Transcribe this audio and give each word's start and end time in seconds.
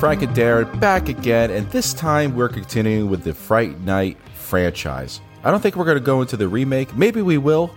Frank 0.00 0.22
and 0.22 0.34
Darren 0.34 0.80
back 0.80 1.10
again, 1.10 1.50
and 1.50 1.70
this 1.72 1.92
time 1.92 2.34
we're 2.34 2.48
continuing 2.48 3.10
with 3.10 3.22
the 3.22 3.34
Fright 3.34 3.78
Night 3.80 4.16
franchise. 4.32 5.20
I 5.44 5.50
don't 5.50 5.60
think 5.60 5.76
we're 5.76 5.84
going 5.84 5.98
to 5.98 6.02
go 6.02 6.22
into 6.22 6.38
the 6.38 6.48
remake. 6.48 6.96
Maybe 6.96 7.20
we 7.20 7.36
will. 7.36 7.74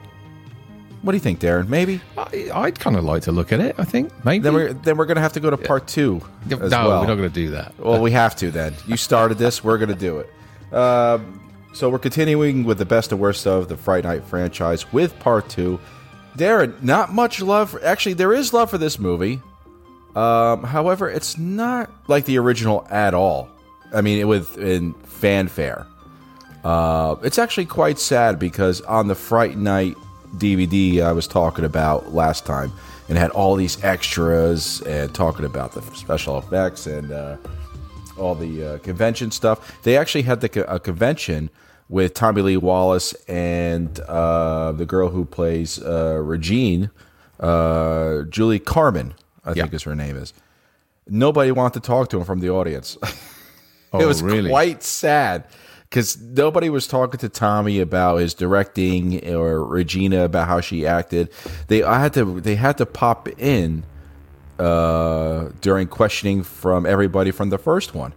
What 1.02 1.12
do 1.12 1.18
you 1.18 1.20
think, 1.20 1.42
Darren? 1.42 1.68
Maybe. 1.68 2.00
I, 2.18 2.50
I'd 2.54 2.80
kind 2.80 2.96
of 2.96 3.04
like 3.04 3.24
to 3.24 3.34
look 3.34 3.52
at 3.52 3.60
it. 3.60 3.76
I 3.78 3.84
think 3.84 4.10
maybe. 4.24 4.42
Then 4.42 4.54
we're 4.54 4.72
then 4.72 4.96
we're 4.96 5.06
going 5.06 5.18
to 5.18 5.22
have 5.22 5.34
to 5.34 5.42
go 5.42 5.50
to 5.50 5.58
part 5.58 5.86
two. 5.86 6.22
no, 6.48 6.60
as 6.60 6.72
we're 6.72 7.08
not 7.08 7.08
going 7.08 7.24
to 7.24 7.30
do 7.30 7.50
that. 7.50 7.78
Well, 7.78 8.02
we 8.02 8.12
have 8.12 8.38
to 8.38 8.52
then. 8.52 8.74
You 8.88 8.96
started 8.96 9.38
this. 9.38 9.62
We're 9.62 9.78
going 9.78 9.90
to 9.90 9.94
do 9.94 10.20
it. 10.20 10.74
Um, 10.74 11.54
so 11.74 11.90
we're 11.90 12.00
continuing 12.00 12.64
with 12.64 12.78
the 12.78 12.86
best 12.86 13.12
and 13.12 13.20
worst 13.20 13.46
of 13.46 13.68
the 13.68 13.76
Fright 13.76 14.06
Night 14.06 14.24
franchise 14.24 14.94
with 14.94 15.20
part 15.20 15.50
two. 15.50 15.78
Darren, 16.38 16.82
not 16.82 17.12
much 17.12 17.42
love. 17.42 17.72
For, 17.72 17.84
actually, 17.84 18.14
there 18.14 18.32
is 18.32 18.54
love 18.54 18.70
for 18.70 18.78
this 18.78 18.98
movie. 18.98 19.42
Um, 20.16 20.64
however, 20.64 21.10
it's 21.10 21.38
not 21.38 21.90
like 22.08 22.26
the 22.26 22.38
original 22.38 22.88
at 22.90 23.14
all. 23.14 23.50
I 23.94 24.02
mean, 24.02 24.20
it 24.20 24.28
with 24.28 24.58
in 24.58 24.94
fanfare. 24.94 25.88
Uh, 26.64 27.16
it's 27.24 27.40
actually 27.40 27.66
quite 27.66 28.00
sad 28.00 28.40
because 28.40 28.82
on 28.82 29.08
the 29.08 29.16
Fright 29.16 29.58
Night 29.58 29.96
DVD 30.38 31.02
I 31.02 31.12
was 31.12 31.28
talking 31.28 31.66
about 31.66 32.14
last 32.14 32.46
time, 32.46 32.72
and 33.10 33.18
had 33.18 33.32
all 33.32 33.56
these 33.56 33.84
extras 33.84 34.82
and 34.82 35.14
talking 35.14 35.46
about 35.46 35.74
the 35.74 35.82
special 35.96 36.38
effects 36.38 36.88
and 36.88 37.12
uh, 37.12 37.38
all 38.18 38.36
the 38.36 38.66
uh, 38.66 38.78
convention 38.80 39.32
stuff. 39.32 39.82
They 39.84 39.98
actually 39.98 40.24
had 40.24 40.42
the 40.42 40.72
a 40.72 40.80
convention 40.80 41.50
with 41.90 42.14
Tommy 42.14 42.42
Lee 42.42 42.58
Wallace 42.58 43.14
and 43.28 44.00
uh, 44.02 44.72
the 44.72 44.86
girl 44.86 45.10
who 45.10 45.26
plays 45.26 45.82
uh, 45.82 46.20
Regine, 46.24 46.90
uh, 47.40 48.24
Julie 48.24 48.60
Carmen, 48.60 49.14
I 49.46 49.54
think 49.54 49.74
is 49.74 49.84
her 49.84 49.96
name 49.96 50.16
is. 50.18 50.34
Nobody 51.08 51.52
wanted 51.52 51.82
to 51.82 51.88
talk 51.88 52.10
to 52.12 52.18
him 52.18 52.24
from 52.26 52.40
the 52.40 52.50
audience. 52.50 52.98
oh, 53.94 54.00
it 54.00 54.06
was 54.06 54.22
really? 54.24 54.50
quite 54.50 54.84
sad 54.84 55.44
because 55.90 56.18
nobody 56.22 56.70
was 56.70 56.88
talking 56.88 57.20
to 57.20 57.30
Tommy 57.30 57.80
about 57.80 58.18
his 58.18 58.34
directing 58.34 59.28
or 59.28 59.64
Regina 59.66 60.24
about 60.24 60.48
how 60.48 60.62
she 60.62 60.88
acted. 60.88 61.30
They 61.68 61.84
I 61.84 62.00
had 62.00 62.14
to 62.14 62.40
they 62.40 62.56
had 62.56 62.78
to 62.78 62.86
pop 62.86 63.28
in 63.40 63.84
uh, 64.60 65.50
during 65.62 65.88
questioning 65.88 66.44
from 66.44 66.86
everybody 66.86 67.32
from 67.32 67.50
the 67.50 67.58
first 67.58 67.94
one 67.94 68.14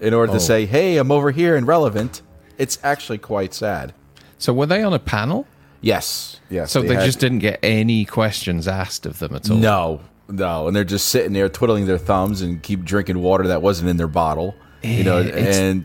in 0.00 0.14
order 0.14 0.30
Oh. 0.32 0.34
to 0.34 0.40
say, 0.40 0.66
"Hey, 0.66 0.96
I'm 0.98 1.10
over 1.10 1.30
here 1.30 1.56
and 1.56 1.66
relevant." 1.66 2.22
It's 2.58 2.78
actually 2.82 3.18
quite 3.18 3.52
sad. 3.52 3.92
So 4.38 4.52
were 4.52 4.66
they 4.66 4.82
on 4.82 4.92
a 4.94 4.98
panel? 4.98 5.46
Yes, 5.82 6.40
yes. 6.48 6.70
So 6.70 6.82
they, 6.82 6.94
had- 6.94 7.04
just 7.04 7.18
didn't 7.20 7.40
get 7.40 7.58
any 7.62 8.04
questions 8.04 8.66
asked 8.68 9.06
of 9.06 9.18
them 9.18 9.34
at 9.34 9.50
all. 9.50 9.56
no, 9.56 10.00
no, 10.28 10.66
and 10.66 10.74
they're 10.76 10.84
just 10.84 11.08
sitting 11.08 11.32
there 11.32 11.48
twiddling 11.48 11.86
their 11.86 11.98
thumbs 11.98 12.42
and 12.42 12.62
keep 12.62 12.84
drinking 12.84 13.20
water 13.20 13.46
that 13.48 13.62
wasn't 13.62 13.88
in 13.90 13.96
their 13.96 14.08
bottle. 14.08 14.54
You 14.82 15.04
know, 15.04 15.18
Eh, 15.18 15.26
it's- 15.26 15.56
and 15.56 15.84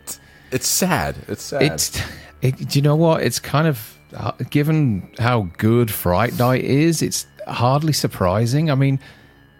it's 0.52 0.68
sad. 0.68 1.16
It's 1.28 1.44
sad. 1.44 1.62
It's. 1.64 2.02
It, 2.42 2.58
do 2.70 2.80
you 2.80 2.82
know 2.82 2.96
what? 2.96 3.22
It's 3.22 3.40
kind 3.40 3.68
of 3.68 3.98
uh, 4.16 4.32
given 4.50 5.10
how 5.20 5.48
good 5.58 5.92
Fright 5.92 6.38
Night 6.40 6.64
is. 6.64 7.02
It's 7.02 7.26
hardly 7.48 7.94
surprising. 7.94 8.72
I 8.72 8.76
mean, 8.76 9.00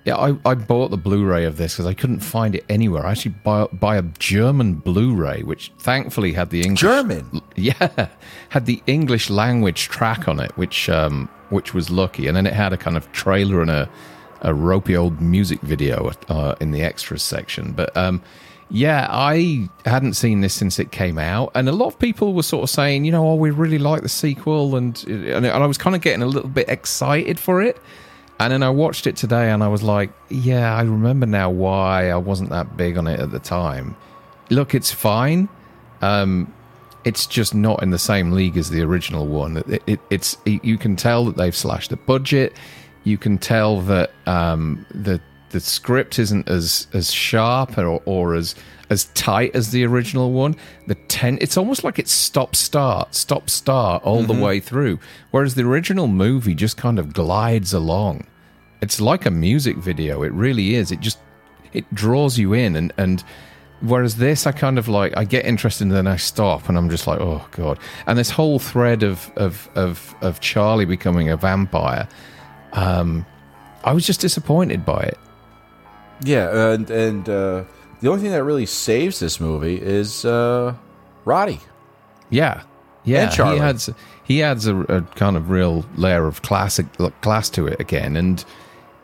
yeah, 0.04 0.16
I, 0.18 0.36
I 0.46 0.56
bought 0.56 0.90
the 0.90 0.98
Blu-ray 0.98 1.46
of 1.46 1.58
this 1.58 1.74
because 1.76 1.86
I 1.86 1.94
couldn't 1.94 2.22
find 2.22 2.56
it 2.56 2.66
anywhere. 2.70 3.06
I 3.06 3.12
actually 3.12 3.36
buy, 3.44 3.66
buy 3.72 3.98
a 3.98 4.02
German 4.18 4.74
Blu-ray, 4.76 5.44
which 5.44 5.72
thankfully 5.78 6.34
had 6.34 6.50
the 6.50 6.62
English 6.64 6.82
German? 6.82 7.42
Yeah, 7.56 8.08
had 8.50 8.66
the 8.66 8.82
English 8.88 9.30
language 9.30 9.88
track 9.90 10.28
on 10.28 10.40
it, 10.40 10.52
which 10.58 10.90
um, 10.90 11.30
which 11.52 11.74
was 11.76 11.92
lucky, 11.92 12.26
and 12.28 12.36
then 12.36 12.48
it 12.48 12.54
had 12.54 12.74
a 12.74 12.78
kind 12.78 12.98
of 12.98 13.12
trailer 13.12 13.62
and 13.62 13.70
a 13.70 13.88
a 14.42 14.54
ropey 14.54 14.96
old 14.96 15.22
music 15.22 15.62
video 15.62 16.12
uh, 16.30 16.56
in 16.60 16.72
the 16.72 16.82
extras 16.82 17.24
section. 17.24 17.74
But 17.74 17.96
um, 17.96 18.22
yeah, 18.70 19.08
I 19.10 19.70
hadn't 19.86 20.14
seen 20.14 20.42
this 20.42 20.54
since 20.54 20.80
it 20.80 20.92
came 20.92 21.18
out, 21.18 21.52
and 21.56 21.68
a 21.68 21.72
lot 21.72 21.88
of 21.88 22.00
people 22.00 22.34
were 22.34 22.44
sort 22.44 22.64
of 22.64 22.70
saying, 22.70 23.06
you 23.06 23.12
know, 23.12 23.28
oh, 23.30 23.36
we 23.36 23.52
really 23.52 23.78
like 23.80 24.02
the 24.02 24.10
sequel, 24.10 24.76
and 24.76 25.04
and 25.08 25.46
I 25.46 25.66
was 25.66 25.78
kind 25.78 25.96
of 25.96 26.02
getting 26.02 26.22
a 26.24 26.28
little 26.28 26.50
bit 26.50 26.70
excited 26.70 27.40
for 27.40 27.62
it. 27.62 27.78
And 28.40 28.52
then 28.52 28.64
I 28.64 28.70
watched 28.70 29.06
it 29.08 29.16
today, 29.16 29.52
and 29.52 29.62
I 29.64 29.68
was 29.68 29.84
like, 29.84 30.10
yeah, 30.30 30.76
I 30.76 30.82
remember 30.82 31.28
now 31.28 31.50
why 31.52 32.10
I 32.10 32.18
wasn't 32.18 32.50
that 32.50 32.76
big 32.76 32.98
on 32.98 33.08
it 33.08 33.20
at 33.20 33.32
the 33.32 33.40
time. 33.40 33.96
Look, 34.50 34.74
it's 34.74 34.92
fine 34.92 35.48
Um, 36.02 36.52
it's 37.04 37.26
just 37.26 37.56
not 37.56 37.82
in 37.82 37.92
the 37.92 38.00
same 38.00 38.32
league 38.32 38.58
as 38.58 38.70
the 38.70 38.82
original 38.82 39.28
one. 39.28 39.58
It, 39.68 39.84
it, 39.88 40.00
it's 40.10 40.38
you 40.46 40.78
can 40.78 40.96
tell 40.96 41.26
that 41.26 41.38
they've 41.38 41.56
slashed 41.56 41.90
the 41.90 41.98
budget. 41.98 42.54
You 43.04 43.18
can 43.18 43.38
tell 43.38 43.82
that 43.82 44.12
um, 44.26 44.86
the 44.92 45.20
the 45.50 45.60
script 45.60 46.18
isn't 46.20 46.48
as 46.48 46.88
as 46.94 47.12
sharp 47.12 47.78
or, 47.78 48.02
or 48.06 48.36
as 48.36 48.56
as 48.90 49.06
tight 49.14 49.56
as 49.56 49.72
the 49.72 49.86
original 49.86 50.32
one. 50.32 50.56
The 50.88 50.96
ten, 50.96 51.38
it's 51.42 51.58
almost 51.58 51.84
like 51.84 51.98
it's 51.98 52.12
stop 52.12 52.56
start, 52.56 53.16
stop 53.16 53.50
start 53.50 54.04
all 54.04 54.24
the 54.24 54.34
way 54.34 54.60
through. 54.60 55.00
Whereas 55.32 55.56
the 55.56 55.64
original 55.64 56.08
movie 56.08 56.56
just 56.56 56.78
kind 56.78 57.00
of 57.00 57.14
glides 57.14 57.74
along. 57.74 58.28
It's 58.82 59.00
like 59.00 59.26
a 59.26 59.32
music 59.32 59.78
video. 59.78 60.24
It 60.24 60.32
really 60.34 60.76
is. 60.76 60.92
It 60.92 61.00
just 61.00 61.20
it 61.74 61.92
draws 61.94 62.38
you 62.38 62.54
in 62.54 62.76
and 62.76 62.94
and 62.98 63.24
whereas 63.82 64.18
this 64.18 64.46
i 64.46 64.52
kind 64.52 64.78
of 64.78 64.88
like 64.88 65.16
i 65.18 65.24
get 65.24 65.46
interested 65.46 65.84
and 65.84 65.92
then 65.92 66.08
i 66.08 66.16
stop 66.16 66.70
and 66.70 66.78
i'm 66.78 66.90
just 66.90 67.08
like 67.08 67.20
oh 67.20 67.46
god 67.52 67.80
and 68.06 68.18
this 68.18 68.30
whole 68.30 68.60
thread 68.60 69.04
of 69.04 69.32
of 69.36 69.70
of, 69.76 70.16
of 70.22 70.40
charlie 70.40 70.86
becoming 70.86 71.30
a 71.30 71.38
vampire 71.38 72.08
um 72.74 73.26
i 73.84 73.92
was 73.94 74.06
just 74.06 74.22
disappointed 74.22 74.86
by 74.86 75.02
it 75.02 75.18
Yeah, 76.24 76.72
and 76.74 76.90
and 76.90 77.28
uh, 77.28 77.64
the 78.02 78.10
only 78.10 78.22
thing 78.22 78.32
that 78.32 78.44
really 78.44 78.66
saves 78.68 79.20
this 79.20 79.40
movie 79.40 79.80
is 79.82 80.24
uh, 80.26 80.74
Roddy. 81.26 81.60
yeah 82.30 82.62
yeah 83.04 83.24
And 83.24 83.32
Charlie. 83.32 83.56
he 83.58 83.62
adds 83.64 83.90
he 84.24 84.44
adds 84.44 84.68
a, 84.68 84.76
a 84.82 85.02
kind 85.16 85.36
of 85.36 85.50
real 85.50 85.84
layer 85.98 86.28
of 86.28 86.42
classic 86.42 86.86
class 87.22 87.50
to 87.52 87.68
it 87.68 87.80
again 87.80 88.16
and 88.16 88.46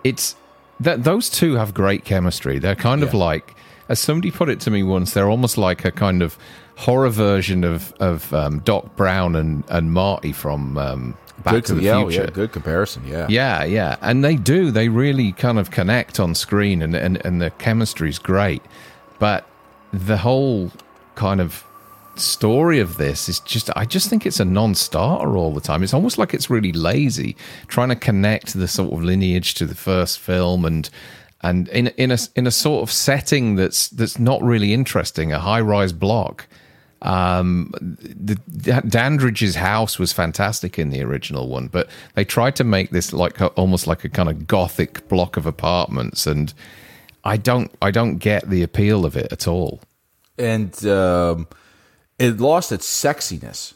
it's 0.03 0.35
that 0.79 1.03
those 1.03 1.29
two 1.29 1.55
have 1.55 1.73
great 1.73 2.05
chemistry 2.05 2.59
they're 2.59 2.75
kind 2.75 3.01
of 3.03 3.13
like 3.13 3.55
as 3.89 3.99
somebody 3.99 4.29
put 4.31 4.47
it 4.49 4.59
to 4.61 4.69
me 4.69 4.83
once 4.83 5.13
they're 5.13 5.29
almost 5.29 5.57
like 5.57 5.83
a 5.85 5.91
kind 5.91 6.21
of 6.21 6.37
horror 6.77 7.09
version 7.09 7.63
of 7.63 7.93
of 7.99 8.31
um, 8.33 8.59
doc 8.59 8.95
brown 8.95 9.35
and 9.35 9.63
and 9.69 9.91
marty 9.91 10.31
from 10.31 10.77
um, 10.77 11.17
back 11.43 11.53
good, 11.53 11.65
to 11.65 11.75
the 11.75 11.81
yeah, 11.81 12.01
future 12.01 12.23
yeah, 12.23 12.29
good 12.29 12.51
comparison. 12.51 13.05
Yeah, 13.05 13.27
Yeah, 13.29 13.63
yeah, 13.63 13.97
and 14.01 14.23
they 14.23 14.35
do. 14.35 14.71
They 14.71 14.89
really 14.89 15.31
kind 15.33 15.59
of 15.59 15.71
connect 15.71 16.19
on 16.19 16.35
screen, 16.35 16.81
and 16.81 16.95
and 16.95 17.23
and 17.25 17.41
the 17.41 17.51
chemistry's 17.51 18.19
great. 18.19 18.61
But 19.19 19.47
the 19.91 20.17
whole 20.17 20.71
kind 21.15 21.41
of 21.41 21.63
story 22.15 22.79
of 22.79 22.97
this 22.97 23.29
is 23.29 23.39
just 23.41 23.69
I 23.75 23.85
just 23.85 24.09
think 24.09 24.25
it's 24.25 24.39
a 24.39 24.45
non-starter 24.45 25.37
all 25.37 25.53
the 25.53 25.61
time. 25.61 25.83
It's 25.83 25.93
almost 25.93 26.17
like 26.17 26.33
it's 26.33 26.49
really 26.49 26.73
lazy 26.73 27.35
trying 27.67 27.89
to 27.89 27.95
connect 27.95 28.53
the 28.53 28.67
sort 28.67 28.93
of 28.93 29.03
lineage 29.03 29.53
to 29.55 29.65
the 29.65 29.75
first 29.75 30.19
film 30.19 30.65
and 30.65 30.89
and 31.41 31.67
in 31.69 31.87
in 31.89 32.11
a 32.11 32.17
in 32.35 32.47
a 32.47 32.51
sort 32.51 32.83
of 32.83 32.91
setting 32.91 33.55
that's 33.55 33.89
that's 33.89 34.19
not 34.19 34.41
really 34.41 34.73
interesting, 34.73 35.31
a 35.31 35.39
high-rise 35.39 35.93
block. 35.93 36.47
Um, 37.01 37.71
the 37.79 38.35
Dandridge's 38.87 39.55
house 39.55 39.99
was 39.99 40.11
fantastic 40.11 40.79
in 40.79 40.89
the 40.89 41.01
original 41.03 41.47
one, 41.47 41.67
but 41.67 41.89
they 42.15 42.25
tried 42.25 42.55
to 42.55 42.63
make 42.63 42.89
this 42.89 43.13
like 43.13 43.39
almost 43.57 43.85
like 43.87 44.03
a 44.03 44.09
kind 44.09 44.29
of 44.29 44.47
gothic 44.47 45.07
block 45.07 45.37
of 45.37 45.45
apartments, 45.45 46.25
and 46.25 46.53
I 47.23 47.37
don't 47.37 47.71
I 47.81 47.91
don't 47.91 48.17
get 48.17 48.49
the 48.49 48.63
appeal 48.63 49.05
of 49.05 49.15
it 49.15 49.31
at 49.31 49.47
all. 49.47 49.79
and 50.39 50.85
um, 50.85 51.47
it 52.19 52.39
lost 52.39 52.71
its 52.71 52.87
sexiness 52.87 53.73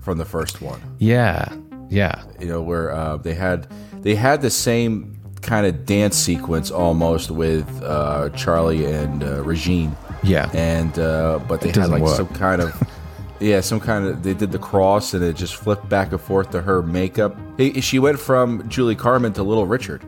from 0.00 0.18
the 0.18 0.24
first 0.26 0.60
one. 0.60 0.80
Yeah, 0.98 1.48
yeah, 1.88 2.24
You 2.40 2.46
know, 2.46 2.60
where 2.62 2.92
uh, 2.92 3.16
they 3.16 3.34
had 3.34 3.68
they 4.02 4.14
had 4.14 4.42
the 4.42 4.50
same 4.50 5.18
kind 5.40 5.66
of 5.66 5.86
dance 5.86 6.16
sequence 6.16 6.70
almost 6.70 7.30
with 7.30 7.68
uh, 7.82 8.28
Charlie 8.30 8.84
and 8.84 9.22
uh, 9.22 9.42
Regine. 9.42 9.96
Yeah. 10.24 10.50
and 10.54 10.98
uh, 10.98 11.38
but 11.46 11.60
they 11.60 11.68
had 11.68 11.90
like 11.90 12.02
work. 12.02 12.16
some 12.16 12.28
kind 12.28 12.62
of 12.62 12.88
yeah 13.40 13.60
some 13.60 13.80
kind 13.80 14.06
of 14.06 14.22
they 14.22 14.34
did 14.34 14.52
the 14.52 14.58
cross 14.58 15.14
and 15.14 15.22
it 15.22 15.34
just 15.34 15.56
flipped 15.56 15.88
back 15.88 16.12
and 16.12 16.20
forth 16.20 16.50
to 16.50 16.62
her 16.62 16.82
makeup 16.82 17.36
He- 17.56 17.80
she 17.80 17.98
went 17.98 18.18
from 18.18 18.68
julie 18.68 18.96
carmen 18.96 19.32
to 19.34 19.42
little 19.42 19.66
richard 19.66 20.02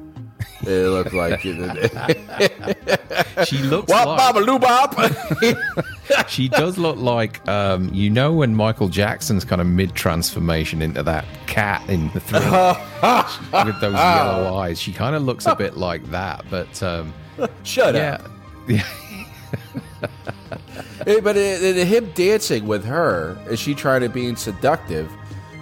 it 0.63 0.89
looked 0.89 1.13
like 1.13 1.41
she 3.47 3.59
looks 3.59 3.91
Wop, 3.91 4.07
like 4.07 4.63
baba, 4.63 5.57
she 6.29 6.49
does 6.49 6.79
look 6.79 6.97
like 6.97 7.47
um, 7.49 7.91
you 7.93 8.11
know 8.11 8.33
when 8.33 8.55
Michael 8.55 8.89
Jackson's 8.89 9.45
kind 9.45 9.61
of 9.61 9.67
mid 9.67 9.95
transformation 9.95 10.83
into 10.83 11.03
that 11.03 11.25
cat 11.47 11.89
in 11.89 12.11
the 12.12 12.21
thriller 12.21 12.77
with 13.65 13.81
those 13.81 13.95
yellow 13.95 14.57
eyes. 14.57 14.81
She 14.81 14.93
kind 14.93 15.15
of 15.15 15.23
looks 15.23 15.47
a 15.47 15.55
bit 15.55 15.77
like 15.77 16.05
that, 16.11 16.45
but 16.51 16.83
um, 16.83 17.12
shut 17.62 17.95
yeah, 17.95 18.15
up 18.15 18.31
yeah. 18.69 18.87
Eh, 21.07 21.21
but 21.21 21.37
it, 21.37 21.63
it, 21.63 21.87
him 21.87 22.11
dancing 22.15 22.67
with 22.67 22.85
her 22.85 23.39
is 23.49 23.61
she 23.61 23.75
trying 23.75 24.01
to 24.01 24.09
be 24.09 24.35
seductive 24.35 25.11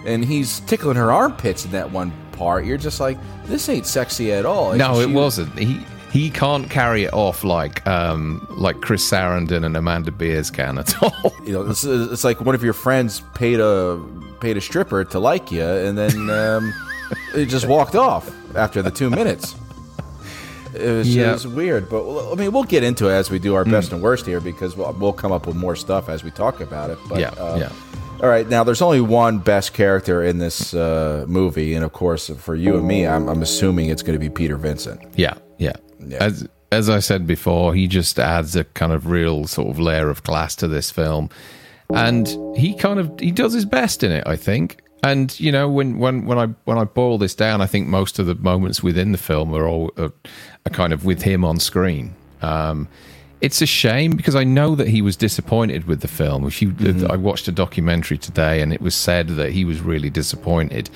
and 0.05 0.25
he's 0.25 0.59
tickling 0.61 0.95
her 0.95 1.11
armpits 1.11 1.65
in 1.65 1.71
that 1.71 1.91
one 1.91 2.11
part 2.31 2.65
you're 2.65 2.77
just 2.77 2.99
like 2.99 3.17
this 3.45 3.69
ain't 3.69 3.85
sexy 3.85 4.31
at 4.31 4.45
all 4.45 4.73
No, 4.73 4.99
it 4.99 5.09
wasn't. 5.09 5.57
He 5.57 5.85
he 6.11 6.29
can't 6.29 6.69
carry 6.69 7.03
it 7.03 7.13
off 7.13 7.43
like 7.43 7.85
um, 7.85 8.47
like 8.51 8.79
Chris 8.79 9.09
Sarandon 9.09 9.65
and 9.65 9.75
Amanda 9.75 10.11
Bearse 10.11 10.49
can 10.49 10.77
at 10.77 11.03
all. 11.03 11.35
You 11.45 11.53
know, 11.53 11.69
it's, 11.69 11.83
it's 11.83 12.23
like 12.23 12.39
one 12.41 12.55
of 12.55 12.63
your 12.63 12.73
friends 12.73 13.21
paid 13.33 13.59
a 13.59 14.01
paid 14.39 14.55
a 14.57 14.61
stripper 14.61 15.03
to 15.03 15.19
like 15.19 15.51
you, 15.51 15.63
and 15.63 15.97
then 15.97 16.29
um, 16.29 16.73
it 17.35 17.47
just 17.47 17.67
walked 17.67 17.95
off 17.95 18.31
after 18.55 18.81
the 18.81 18.91
two 18.91 19.09
minutes. 19.09 19.55
It 20.75 20.97
was, 20.97 21.15
Yeah. 21.15 21.29
it 21.29 21.33
was 21.33 21.47
weird, 21.47 21.89
but 21.89 22.31
I 22.31 22.35
mean, 22.35 22.51
we'll 22.51 22.63
get 22.63 22.83
into 22.83 23.07
it 23.09 23.13
as 23.13 23.29
we 23.29 23.39
do 23.39 23.55
our 23.55 23.65
best 23.65 23.91
and 23.91 24.01
worst 24.01 24.25
here 24.25 24.39
because 24.41 24.75
we'll, 24.75 24.91
we'll 24.99 25.13
come 25.13 25.31
up 25.31 25.47
with 25.47 25.55
more 25.55 25.75
stuff 25.75 26.09
as 26.09 26.23
we 26.23 26.31
talk 26.31 26.59
about 26.61 26.89
it. 26.89 26.97
But 27.09 27.19
Yeah, 27.19 27.29
uh, 27.29 27.57
yeah. 27.59 27.69
All 28.23 28.29
right, 28.29 28.47
now 28.47 28.63
there's 28.63 28.81
only 28.81 29.01
one 29.01 29.39
best 29.39 29.73
character 29.73 30.23
in 30.23 30.37
this 30.37 30.73
uh, 30.73 31.25
movie, 31.27 31.73
and 31.73 31.83
of 31.83 31.91
course, 31.91 32.29
for 32.29 32.55
you 32.55 32.77
and 32.77 32.87
me, 32.87 33.05
I'm, 33.05 33.27
I'm 33.27 33.41
assuming 33.41 33.89
it's 33.89 34.01
going 34.01 34.17
to 34.17 34.19
be 34.19 34.29
Peter 34.29 34.55
Vincent. 34.55 35.01
Yeah, 35.15 35.33
yeah. 35.57 35.73
Yeah. 35.99 36.17
As 36.23 36.47
as 36.71 36.89
I 36.89 36.99
said 36.99 37.25
before, 37.27 37.73
he 37.73 37.87
just 37.87 38.17
adds 38.19 38.55
a 38.55 38.63
kind 38.63 38.91
of 38.93 39.07
real 39.07 39.47
sort 39.47 39.69
of 39.69 39.79
layer 39.79 40.09
of 40.09 40.23
class 40.23 40.55
to 40.57 40.67
this 40.67 40.91
film, 40.91 41.29
and 41.93 42.27
he 42.55 42.73
kind 42.73 42.99
of 42.99 43.11
he 43.19 43.31
does 43.31 43.53
his 43.53 43.65
best 43.65 44.03
in 44.03 44.11
it. 44.11 44.23
I 44.25 44.35
think. 44.35 44.81
And 45.05 45.39
you 45.39 45.51
know, 45.51 45.69
when 45.69 45.99
when 45.99 46.25
when 46.25 46.39
I 46.39 46.47
when 46.65 46.79
I 46.79 46.83
boil 46.83 47.19
this 47.19 47.35
down, 47.35 47.61
I 47.61 47.67
think 47.67 47.87
most 47.87 48.17
of 48.17 48.25
the 48.25 48.33
moments 48.33 48.81
within 48.81 49.11
the 49.11 49.19
film 49.19 49.55
are 49.55 49.67
all 49.67 49.91
are, 49.97 50.11
are 50.65 50.71
kind 50.71 50.91
of 50.93 51.05
with 51.05 51.21
him 51.21 51.45
on 51.45 51.59
screen. 51.59 52.15
Um, 52.41 52.87
it's 53.39 53.61
a 53.61 53.67
shame 53.67 54.15
because 54.15 54.35
I 54.35 54.43
know 54.43 54.73
that 54.73 54.87
he 54.87 55.03
was 55.03 55.15
disappointed 55.15 55.85
with 55.85 56.01
the 56.01 56.07
film. 56.07 56.47
If 56.47 56.59
you, 56.59 56.73
I 57.07 57.17
watched 57.17 57.47
a 57.47 57.51
documentary 57.51 58.17
today, 58.17 58.61
and 58.61 58.73
it 58.73 58.81
was 58.81 58.95
said 58.95 59.27
that 59.27 59.51
he 59.51 59.63
was 59.63 59.79
really 59.81 60.09
disappointed 60.09 60.89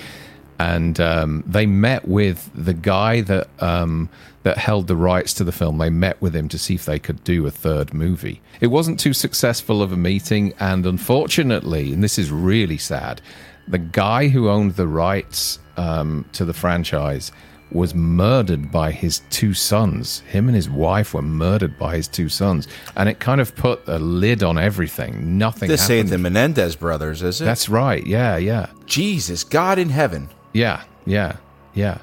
and 0.60 1.00
um, 1.00 1.42
they 1.46 1.64
met 1.64 2.06
with 2.06 2.50
the 2.54 2.74
guy 2.74 3.22
that 3.22 3.48
um, 3.60 4.10
that 4.42 4.58
held 4.58 4.88
the 4.88 4.96
rights 4.96 5.32
to 5.34 5.42
the 5.42 5.52
film. 5.52 5.78
They 5.78 5.88
met 5.88 6.20
with 6.20 6.36
him 6.36 6.48
to 6.48 6.58
see 6.58 6.74
if 6.74 6.84
they 6.84 6.98
could 6.98 7.24
do 7.24 7.46
a 7.46 7.50
third 7.50 7.94
movie. 7.94 8.42
It 8.60 8.66
wasn't 8.66 9.00
too 9.00 9.14
successful 9.14 9.82
of 9.82 9.90
a 9.90 9.96
meeting, 9.96 10.52
and 10.60 10.84
unfortunately, 10.84 11.94
and 11.94 12.04
this 12.04 12.18
is 12.18 12.30
really 12.30 12.76
sad, 12.76 13.22
the 13.70 13.78
guy 13.78 14.28
who 14.28 14.48
owned 14.48 14.74
the 14.76 14.86
rights 14.86 15.58
um, 15.76 16.24
to 16.32 16.44
the 16.44 16.52
franchise 16.52 17.32
was 17.72 17.94
murdered 17.94 18.72
by 18.72 18.90
his 18.90 19.22
two 19.30 19.54
sons. 19.54 20.20
Him 20.20 20.48
and 20.48 20.56
his 20.56 20.68
wife 20.68 21.14
were 21.14 21.22
murdered 21.22 21.78
by 21.78 21.96
his 21.96 22.08
two 22.08 22.28
sons, 22.28 22.66
and 22.96 23.08
it 23.08 23.20
kind 23.20 23.40
of 23.40 23.54
put 23.54 23.80
a 23.86 23.98
lid 23.98 24.42
on 24.42 24.58
everything. 24.58 25.38
Nothing. 25.38 25.68
This 25.68 25.88
ain't 25.88 26.10
the 26.10 26.18
Menendez 26.18 26.74
brothers, 26.74 27.22
is 27.22 27.40
it? 27.40 27.44
That's 27.44 27.68
right. 27.68 28.04
Yeah, 28.04 28.36
yeah, 28.36 28.70
Jesus, 28.86 29.44
God 29.44 29.78
in 29.78 29.88
heaven. 29.88 30.28
yeah, 30.52 30.82
yeah, 31.06 31.36
yeah. 31.74 31.98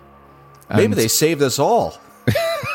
Maybe 0.73 0.95
they 0.95 1.07
saved 1.07 1.41
us 1.41 1.59
all. 1.59 1.97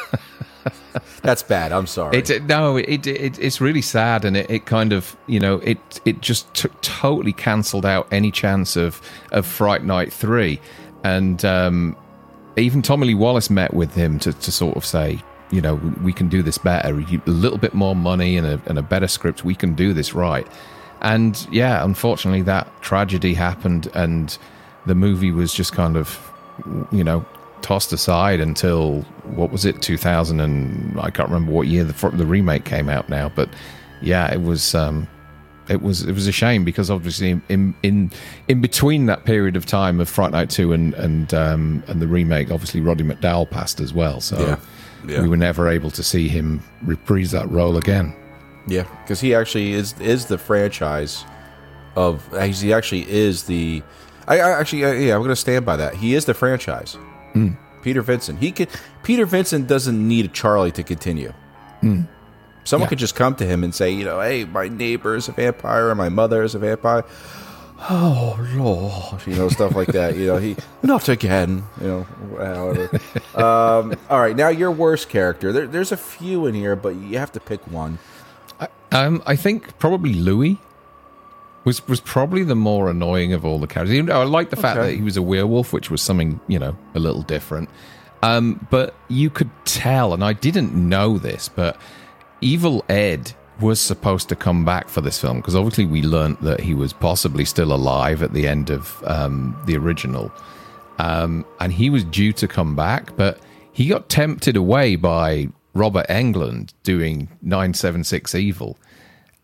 That's 1.23 1.43
bad. 1.43 1.73
I'm 1.73 1.87
sorry. 1.87 2.19
It, 2.19 2.45
no, 2.45 2.77
it, 2.77 3.07
it 3.07 3.39
it's 3.39 3.61
really 3.61 3.83
sad, 3.83 4.25
and 4.25 4.37
it, 4.37 4.51
it 4.51 4.67
kind 4.67 4.93
of 4.93 5.17
you 5.27 5.39
know 5.39 5.57
it 5.59 5.79
it 6.05 6.21
just 6.21 6.53
t- 6.55 6.69
totally 6.83 7.33
cancelled 7.33 7.87
out 7.87 8.09
any 8.11 8.31
chance 8.31 8.77
of 8.77 9.01
of 9.31 9.47
Fright 9.47 9.85
Night 9.85 10.13
three, 10.13 10.61
and 11.05 11.45
um, 11.45 11.97
even 12.57 12.83
Tommy 12.83 13.07
Lee 13.07 13.15
Wallace 13.15 13.51
met 13.51 13.73
with 13.73 13.95
him 13.95 14.19
to 14.21 14.33
to 14.33 14.53
sort 14.53 14.77
of 14.77 14.85
say. 14.85 15.23
You 15.51 15.61
know, 15.61 15.75
we 16.03 16.15
can 16.15 16.31
do 16.31 16.43
this 16.43 16.57
better. 16.57 16.89
A 16.89 17.31
little 17.31 17.59
bit 17.59 17.75
more 17.75 17.95
money 17.95 18.39
and 18.39 18.47
a, 18.47 18.63
and 18.65 18.79
a 18.79 18.83
better 18.83 19.07
script. 19.07 19.45
We 19.45 19.55
can 19.55 19.75
do 19.75 19.93
this 19.93 20.15
right. 20.15 20.47
And 21.03 21.47
yeah, 21.53 21.85
unfortunately, 21.85 22.41
that 22.43 22.73
tragedy 22.81 23.35
happened, 23.35 23.91
and 23.93 24.39
the 24.87 24.95
movie 24.95 25.31
was 25.31 25.53
just 25.53 25.75
kind 25.75 25.99
of, 25.99 26.19
you 26.91 27.05
know, 27.05 27.27
tossed 27.61 27.93
aside 27.93 28.41
until 28.41 29.05
what 29.25 29.51
was 29.51 29.65
it, 29.65 29.81
2000 29.83 30.41
and 30.41 30.99
I 31.01 31.11
can't 31.11 31.29
remember 31.29 31.53
what 31.53 31.67
year 31.69 31.85
the 31.85 32.09
the 32.11 32.27
remake 32.27 32.65
came 32.65 32.89
out 32.89 33.09
now, 33.09 33.29
but 33.35 33.49
yeah, 34.01 34.33
it 34.33 34.43
was 34.43 34.75
um, 34.75 35.07
it 35.69 35.81
was 35.81 36.03
it 36.03 36.13
was 36.13 36.27
a 36.27 36.33
shame 36.33 36.65
because 36.65 36.91
obviously 36.91 37.41
in 37.49 37.75
in 37.83 38.11
in 38.49 38.61
between 38.61 39.07
that 39.07 39.25
period 39.25 39.57
of 39.57 39.65
time 39.65 40.01
of 40.01 40.09
Fright 40.09 40.33
Night 40.33 40.51
two 40.51 40.73
and 40.73 40.93
and 40.95 41.33
um, 41.35 41.83
and 41.87 42.01
the 42.03 42.09
remake, 42.09 42.51
obviously 42.51 42.81
Roddy 42.81 43.05
McDowall 43.05 43.49
passed 43.49 43.81
as 43.81 43.93
well, 43.95 44.21
so 44.21 44.39
Yeah. 44.41 44.57
Yeah. 45.05 45.23
we 45.23 45.29
were 45.29 45.37
never 45.37 45.69
able 45.69 45.91
to 45.93 46.03
see 46.03 46.29
him 46.29 46.63
reprise 46.83 47.31
that 47.33 47.51
role 47.51 47.77
again. 47.77 48.15
Yeah, 48.69 48.87
because 49.03 49.21
he 49.21 49.35
actually 49.35 49.73
is 49.73 49.95
is 50.01 50.27
the 50.27 50.39
franchise 50.39 51.25
of 51.97 52.23
he 52.41 52.73
actually 52.73 53.11
is 53.11 53.45
the. 53.45 53.83
I, 54.29 54.39
I 54.39 54.51
actually 54.61 54.85
uh, 54.85 54.93
yeah 54.93 55.15
I'm 55.15 55.21
going 55.21 55.31
to 55.31 55.37
stand 55.37 55.65
by 55.67 55.77
that. 55.77 55.95
He 55.95 56.15
is 56.15 56.25
the 56.25 56.35
franchise. 56.35 56.97
Peter 57.83 58.01
Vincent. 58.03 58.39
He 58.39 58.53
could. 58.53 58.69
Peter 59.03 59.27
Vincent 59.27 59.67
doesn't 59.67 60.07
need 60.09 60.25
a 60.25 60.29
Charlie 60.29 60.73
to 60.73 60.83
continue. 60.83 61.33
Someone 62.65 62.87
Yeah. 62.87 62.89
could 62.89 62.99
just 62.99 63.15
come 63.17 63.35
to 63.37 63.45
him 63.45 63.65
and 63.65 63.75
say, 63.75 63.91
you 63.91 64.05
know, 64.05 64.21
hey, 64.21 64.45
my 64.45 64.69
neighbor 64.69 65.17
is 65.17 65.29
a 65.29 65.33
vampire, 65.33 65.91
and 65.91 65.99
my 65.99 66.09
mother 66.09 66.43
is 66.45 66.55
a 66.55 66.59
vampire. 66.61 67.05
Oh 67.91 68.39
Lord, 68.55 69.27
you 69.27 69.35
know 69.35 69.49
stuff 69.49 69.75
like 69.75 69.89
that. 69.89 70.15
You 70.17 70.27
know, 70.29 70.37
he 70.37 70.55
not 70.85 71.09
again. 71.09 71.65
You 71.81 71.87
know, 71.89 72.03
however. 72.39 72.89
um, 73.35 73.97
all 74.09 74.21
right, 74.21 74.37
now 74.37 74.49
your 74.49 74.71
worst 74.71 75.09
character. 75.09 75.53
There, 75.53 75.67
there's 75.67 75.91
a 75.91 75.97
few 75.97 76.47
in 76.47 76.55
here, 76.55 76.77
but 76.77 76.95
you 76.95 77.19
have 77.19 77.33
to 77.33 77.41
pick 77.41 77.61
one. 77.67 77.99
Um, 78.93 79.21
I 79.27 79.35
think 79.35 79.77
probably 79.81 80.15
Louis 80.15 80.59
was 81.65 81.87
was 81.89 82.01
probably 82.01 82.43
the 82.43 82.55
more 82.57 82.91
annoying 82.91 83.33
of 83.33 83.45
all 83.45 83.59
the 83.59 83.67
characters. 83.67 83.95
Even 83.95 84.07
though 84.07 84.21
I 84.21 84.25
like 84.25 84.51
the 84.51 84.57
fact 84.57 84.79
Okay. 84.79 84.91
that 84.91 84.97
he 84.97 85.03
was 85.03 85.17
a 85.17 85.23
werewolf, 85.23 85.73
which 85.73 85.91
was 85.91 86.03
something 86.03 86.41
you 86.49 86.59
know 86.59 86.77
a 86.95 86.99
little 86.99 87.23
different. 87.23 87.69
Um, 88.23 88.67
but 88.71 88.95
you 89.09 89.31
could 89.31 89.51
tell, 89.65 90.15
and 90.15 90.23
I 90.23 90.33
didn't 90.33 90.73
know 90.75 91.19
this, 91.19 91.49
but 91.49 91.77
Evil 92.41 92.85
Ed 92.89 93.33
was 93.61 93.81
supposed 93.81 94.29
to 94.29 94.37
come 94.37 94.65
back 94.65 94.89
for 94.89 95.01
this 95.01 95.21
film 95.21 95.39
because 95.39 95.55
obviously 95.57 95.85
we 95.87 96.03
learnt 96.03 96.41
that 96.43 96.61
he 96.61 96.73
was 96.75 96.93
possibly 96.93 97.45
still 97.45 97.73
alive 97.73 98.23
at 98.23 98.33
the 98.33 98.47
end 98.49 98.71
of 98.71 99.03
um, 99.07 99.61
the 99.67 99.77
original, 99.77 100.33
um, 100.99 101.45
and 101.61 101.73
he 101.73 101.91
was 101.91 102.05
due 102.05 102.33
to 102.35 102.47
come 102.49 102.75
back, 102.77 103.17
but 103.17 103.39
he 103.73 103.89
got 103.89 104.09
tempted 104.09 104.57
away 104.57 104.97
by 104.97 105.49
Robert 105.75 106.07
Englund 106.09 106.73
doing 106.83 107.29
nine 107.41 107.75
seven 107.75 108.05
six 108.05 108.35
Evil, 108.35 108.77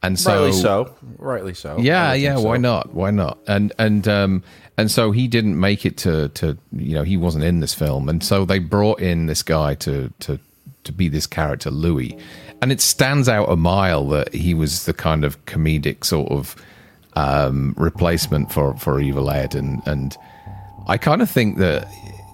and 0.02 0.18
so 0.18 0.44
Rightly 0.44 0.52
so. 0.52 0.94
Rightly 1.18 1.54
so. 1.54 1.78
Yeah, 1.78 2.14
yeah. 2.14 2.36
so. 2.36 2.42
Why 2.42 2.56
not? 2.56 2.94
Why 2.94 3.10
not? 3.10 3.38
And 3.46 3.72
and 3.78 4.06
um 4.06 4.42
and 4.76 4.90
so 4.90 5.10
he 5.10 5.26
didn't 5.26 5.58
make 5.58 5.84
it 5.84 5.96
to 5.98 6.28
to 6.30 6.56
you 6.72 6.94
know 6.94 7.02
he 7.02 7.16
wasn't 7.16 7.44
in 7.44 7.60
this 7.60 7.74
film, 7.74 8.08
and 8.08 8.22
so 8.22 8.44
they 8.44 8.58
brought 8.58 9.00
in 9.00 9.26
this 9.26 9.42
guy 9.42 9.74
to 9.76 10.12
to 10.20 10.38
to 10.84 10.92
be 10.92 11.08
this 11.08 11.26
character 11.26 11.70
Louis, 11.70 12.16
and 12.62 12.70
it 12.70 12.80
stands 12.80 13.28
out 13.28 13.50
a 13.50 13.56
mile 13.56 14.06
that 14.08 14.32
he 14.32 14.54
was 14.54 14.84
the 14.86 14.94
kind 14.94 15.24
of 15.24 15.44
comedic 15.46 16.04
sort 16.04 16.30
of 16.30 16.54
um 17.14 17.74
replacement 17.76 18.52
for 18.52 18.76
for 18.76 19.00
Evil 19.00 19.30
Ed, 19.30 19.54
and 19.54 19.82
and 19.86 20.16
I 20.86 20.96
kind 20.96 21.22
of 21.22 21.30
think 21.30 21.58
that. 21.58 21.88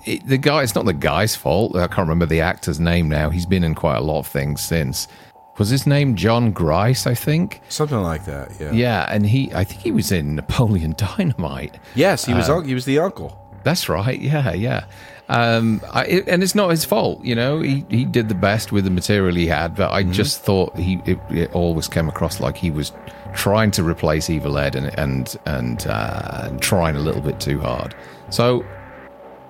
It, 0.06 0.28
the 0.28 0.37
guy, 0.37 0.62
it's 0.62 0.75
not 0.75 0.85
the 0.85 0.92
guy's 0.92 1.35
fault. 1.35 1.75
I 1.76 1.87
can't 1.87 2.00
remember 2.00 2.26
the 2.26 2.42
actor's 2.42 2.78
name 2.78 3.09
now. 3.09 3.30
He's 3.30 3.47
been 3.47 3.64
in 3.64 3.75
quite 3.75 3.97
a 3.97 4.02
lot 4.02 4.18
of 4.18 4.26
things 4.26 4.61
since. 4.61 5.09
Was 5.58 5.68
his 5.70 5.87
name 5.87 6.16
Jon 6.16 6.50
Gries? 6.52 7.06
I 7.06 7.14
think. 7.14 7.61
Something 7.68 8.00
like 8.02 8.25
that. 8.25 8.50
Yeah. 8.61 8.73
Yeah, 8.73 9.06
and 9.08 9.25
he, 9.26 9.52
I 9.54 9.62
think 9.64 9.80
he 9.82 9.92
was 9.92 10.11
in 10.11 10.34
Napoleon 10.34 10.94
Dynamite. 11.16 11.78
Yes, 11.94 12.25
he 12.25 12.34
was. 12.34 12.49
un- 12.49 12.64
he 12.64 12.75
was 12.75 12.84
the 12.84 12.99
uncle. 12.99 13.38
That's 13.62 13.88
right. 13.88 14.18
Yeah, 14.20 14.52
yeah. 14.52 14.84
Um, 15.28 15.80
I, 15.90 16.04
it, 16.04 16.28
and 16.28 16.42
it's 16.42 16.54
not 16.54 16.68
his 16.68 16.84
fault, 16.84 17.25
you 17.25 17.34
know. 17.34 17.61
He 17.61 17.87
he 17.88 18.04
did 18.04 18.28
the 18.28 18.34
best 18.34 18.73
with 18.73 18.84
the 18.84 18.90
material 18.90 19.34
he 19.34 19.46
had, 19.46 19.75
but 19.75 19.90
I 19.90 20.02
just 20.02 20.42
thought 20.42 20.76
he 20.76 21.00
it, 21.06 21.18
it 21.30 21.50
always 21.54 21.88
came 21.88 22.08
across 22.11 22.40
like 22.40 22.56
he 22.58 22.70
was 22.70 22.92
trying 23.34 23.70
to 23.73 23.82
replace 23.82 24.28
Evil 24.28 24.58
Ed 24.58 24.75
and 24.75 24.88
and 24.99 25.34
and 25.46 25.87
uh, 25.87 26.50
trying 26.61 26.96
a 26.96 27.00
little 27.00 27.23
bit 27.23 27.40
too 27.40 27.58
hard. 27.61 27.94
So 28.28 28.66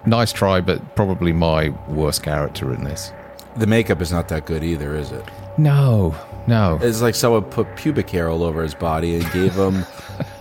nice 0.06 0.32
try, 0.32 0.60
but 0.60 0.94
probably 0.94 1.32
my 1.32 1.70
worst 1.88 2.22
character 2.22 2.72
in 2.72 2.84
this. 2.84 3.12
The 3.56 3.66
makeup 3.66 4.00
is 4.00 4.12
not 4.12 4.28
that 4.28 4.46
good 4.46 4.62
either, 4.62 4.94
is 4.94 5.10
it? 5.10 5.24
No, 5.56 6.14
no. 6.46 6.78
It's 6.82 7.00
like 7.00 7.14
someone 7.14 7.44
put 7.44 7.76
pubic 7.76 8.10
hair 8.10 8.28
all 8.28 8.42
over 8.42 8.62
his 8.62 8.74
body 8.74 9.14
and 9.16 9.30
gave 9.32 9.52
him, 9.54 9.84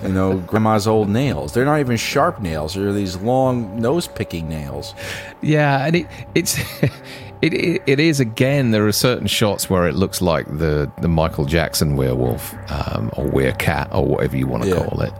you 0.01 0.10
know, 0.10 0.38
grandma's 0.48 0.88
old 0.88 1.08
nails. 1.10 1.53
They're 1.53 1.65
not 1.65 1.79
even 1.79 1.98
sharp 1.98 2.41
nails. 2.41 2.74
They're 2.74 2.91
these 2.91 3.15
long 3.17 3.79
nose 3.79 4.08
picking 4.08 4.50
nails. 4.50 4.96
Yeah, 5.41 5.86
and 5.86 5.96
it 5.98 6.08
it's 6.34 6.58
it, 7.41 7.53
it 7.53 7.84
it 7.86 8.00
is 8.00 8.20
again. 8.20 8.72
There 8.72 8.88
are 8.88 8.91
certain 8.91 9.27
shots 9.27 9.70
where 9.70 9.88
it 9.88 9.93
looks 9.96 10.22
like 10.22 10.46
the 10.48 10.91
the 11.01 11.08
Michael 11.08 11.46
Jackson 11.46 11.96
werewolf 11.96 12.53
um, 12.72 13.12
or 13.15 13.25
werecat 13.27 13.93
or 13.93 14.05
whatever 14.05 14.36
you 14.36 14.48
want 14.48 14.63
to 14.63 14.70
Yeah. 14.70 14.86
call 14.86 15.01
it. 15.01 15.13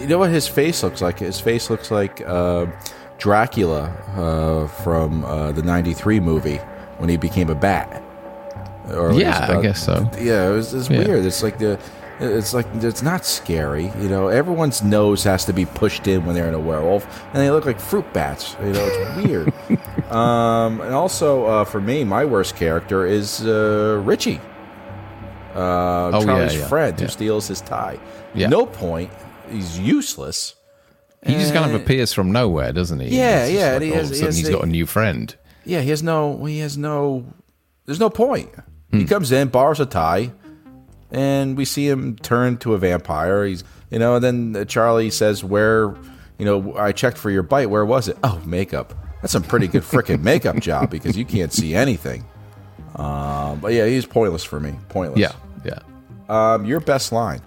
you 0.00 0.06
know 0.06 0.18
what 0.18 0.30
his 0.30 0.48
face 0.48 0.82
looks 0.82 1.02
like? 1.02 1.18
His 1.18 1.38
face 1.40 1.68
looks 1.68 1.90
like 1.90 2.22
uh, 2.26 2.66
Dracula 3.18 3.90
uh, 4.16 4.66
from 4.82 5.24
uh, 5.26 5.52
the 5.52 5.62
'93 5.62 6.20
movie 6.20 6.56
when 6.98 7.10
he 7.10 7.16
became 7.18 7.50
a 7.50 7.54
bat. 7.54 8.02
Or 8.94 9.12
Yeah, 9.12 9.46
I 9.58 9.60
guess 9.62 9.84
so. 9.84 10.10
Yeah, 10.20 10.48
it 10.50 10.52
was, 10.52 10.72
it's 10.74 10.88
Yeah. 10.90 10.98
weird. 10.98 11.24
It's 11.24 11.42
like 11.42 11.58
the 11.58 11.78
It's 12.20 12.52
like 12.52 12.66
it's 12.82 13.00
not 13.02 13.24
scary, 13.24 13.92
you 14.00 14.08
know. 14.08 14.26
Everyone's 14.26 14.82
nose 14.82 15.22
has 15.22 15.44
to 15.44 15.52
be 15.52 15.64
pushed 15.66 16.08
in 16.08 16.26
when 16.26 16.34
they're 16.34 16.48
in 16.48 16.54
a 16.54 16.58
werewolf, 16.58 17.06
and 17.32 17.40
they 17.40 17.48
look 17.48 17.64
like 17.64 17.78
fruit 17.78 18.12
bats. 18.12 18.56
You 18.60 18.72
know, 18.72 18.84
it's 18.90 19.24
weird. 19.24 19.52
um, 20.12 20.80
and 20.80 20.92
also, 20.94 21.44
uh, 21.46 21.64
for 21.64 21.80
me, 21.80 22.02
my 22.02 22.24
worst 22.24 22.56
character 22.56 23.06
is 23.06 23.46
uh, 23.46 24.02
Richie, 24.04 24.40
uh, 25.54 26.10
Oh, 26.12 26.24
Charlie's 26.24 26.56
yeah, 26.56 26.66
friend 26.66 26.98
who 26.98 27.06
steals 27.08 27.46
his 27.48 27.60
tie. 27.60 27.98
Yeah. 28.34 28.48
No 28.48 28.66
point. 28.66 29.10
He's 29.50 29.78
useless. 29.78 30.56
He 31.24 31.34
just 31.34 31.52
kind 31.54 31.72
of 31.72 31.80
appears 31.80 32.12
from 32.12 32.32
nowhere, 32.32 32.72
doesn't 32.72 32.98
he? 33.00 33.16
Yeah, 33.16 33.46
yeah, 33.46 33.64
like 33.66 33.74
and 33.74 33.84
he 33.84 33.90
all 33.92 33.96
has- 33.98 34.06
of 34.10 34.12
a 34.12 34.14
sudden, 34.16 34.20
he 34.20 34.26
has, 34.26 34.36
he's 34.38 34.48
got 34.48 34.64
a 34.64 34.66
new 34.66 34.86
friend. 34.86 35.36
Yeah, 35.64 35.82
he 35.82 35.90
has 35.90 36.02
no. 36.02 36.44
He 36.46 36.58
has 36.60 36.76
no. 36.76 37.24
There's 37.86 38.00
no 38.00 38.10
point. 38.10 38.50
He 38.90 39.00
Hmm. 39.02 39.06
comes 39.06 39.32
in, 39.32 39.48
borrows 39.48 39.80
a 39.80 39.86
tie, 39.86 40.32
and 41.10 41.56
we 41.56 41.64
see 41.64 41.88
him 41.88 42.16
turn 42.16 42.56
to 42.58 42.74
a 42.74 42.78
vampire. 42.78 43.44
He's, 43.44 43.64
you 43.90 43.98
know, 43.98 44.14
and 44.16 44.24
then 44.24 44.56
uh, 44.56 44.64
Charlie 44.64 45.10
says, 45.10 45.44
"Where, 45.44 45.94
you 46.38 46.44
know, 46.46 46.76
I 46.76 46.92
checked 46.92 47.18
for 47.18 47.30
your 47.30 47.42
bite. 47.42 47.68
Where 47.70 47.84
was 47.84 48.08
it? 48.08 48.16
Oh, 48.24 48.40
makeup. 48.46 48.94
That's 49.20 49.32
some 49.32 49.42
pretty 49.42 49.66
good 49.68 49.82
freaking 49.82 50.22
makeup 50.22 50.56
job 50.60 50.90
because 50.90 51.16
you 51.16 51.24
can't 51.24 51.52
see 51.52 51.74
anything." 51.74 52.24
Um, 52.96 53.60
but 53.60 53.72
yeah, 53.72 53.86
he's 53.86 54.06
pointless 54.06 54.42
for 54.44 54.58
me. 54.58 54.74
Pointless. 54.88 55.20
Yeah, 55.20 55.32
yeah. 55.64 55.78
Um, 56.54 56.64
your 56.64 56.80
best 56.80 57.12
line, 57.12 57.40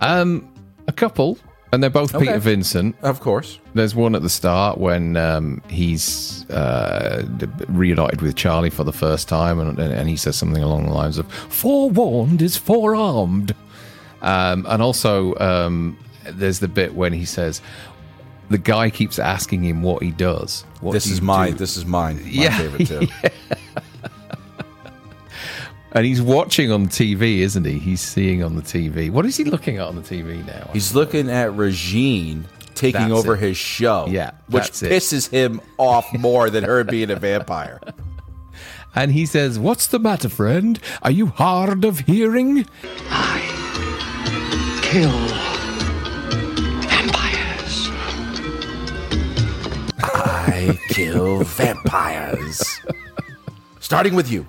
Um, 0.00 0.48
a 0.88 0.92
couple, 0.92 1.38
and 1.72 1.82
they're 1.82 1.90
both 1.90 2.14
Okay. 2.14 2.26
Peter 2.26 2.38
Vincent. 2.38 2.96
of 3.02 3.20
course. 3.20 3.58
There's 3.74 3.94
one 3.94 4.14
at 4.14 4.22
the 4.22 4.28
start 4.30 4.78
when 4.78 5.16
um, 5.16 5.62
he's 5.68 6.48
uh, 6.50 7.24
reunited 7.68 8.22
with 8.22 8.34
Charlie 8.36 8.70
for 8.70 8.84
the 8.84 8.92
first 8.92 9.28
time, 9.28 9.58
and, 9.60 9.78
and 9.78 10.08
he 10.08 10.16
says 10.16 10.36
something 10.36 10.62
along 10.62 10.86
the 10.86 10.92
lines 10.92 11.18
of 11.18 11.30
"Forewarned 11.32 12.42
is 12.42 12.56
forearmed," 12.56 13.54
um, 14.22 14.66
and 14.68 14.82
also 14.82 15.34
um, 15.36 15.96
there's 16.24 16.58
the 16.58 16.68
bit 16.68 16.94
when 16.94 17.12
he 17.12 17.24
says 17.24 17.60
the 18.48 18.58
guy 18.58 18.90
keeps 18.90 19.18
asking 19.20 19.62
him 19.64 19.82
what 19.82 20.02
he 20.02 20.10
does. 20.10 20.64
What 20.80 20.92
This 20.92 21.04
do 21.04 21.12
is 21.12 21.18
you 21.20 21.24
mine. 21.26 21.52
do?" 21.52 21.58
This 21.58 21.76
is 21.76 21.86
mine. 21.86 22.16
My 22.16 22.28
Yeah, 22.28 22.58
favorite 22.58 22.86
too. 22.88 23.06
and 25.92 26.06
he's 26.06 26.22
watching 26.22 26.70
on 26.70 26.86
TV, 26.88 27.38
isn't 27.38 27.64
he? 27.64 27.78
He's 27.78 28.00
seeing 28.00 28.42
on 28.42 28.56
the 28.56 28.62
TV. 28.62 29.10
What 29.10 29.26
is 29.26 29.36
he 29.36 29.44
looking 29.44 29.76
at 29.78 29.86
on 29.86 29.96
the 29.96 30.02
TV 30.02 30.44
now? 30.46 30.70
He's 30.72 30.94
looking 30.94 31.28
at 31.30 31.54
Regine 31.54 32.44
taking 32.74 33.08
That's 33.08 33.12
over 33.12 33.34
it. 33.34 33.40
his 33.40 33.56
show. 33.56 34.06
Yeah, 34.08 34.30
which 34.48 34.64
that's 34.64 34.82
it. 34.82 34.92
pisses 34.92 35.28
him 35.28 35.60
off 35.78 36.12
more 36.16 36.48
than 36.50 36.64
her 36.64 36.84
being 36.84 37.10
a 37.10 37.16
vampire. 37.16 37.80
and 38.94 39.12
he 39.12 39.26
says, 39.26 39.58
"What's 39.58 39.86
the 39.88 39.98
matter, 39.98 40.28
friend? 40.28 40.78
Are 41.02 41.10
you 41.10 41.26
hard 41.26 41.84
of 41.84 42.00
hearing?" 42.00 42.66
I 43.10 43.40
kill 44.82 45.10
vampires. 46.88 47.88
I 50.02 50.78
kill 50.88 51.42
vampires. 51.44 52.80
Starting 53.80 54.14
with 54.14 54.30
you. 54.30 54.46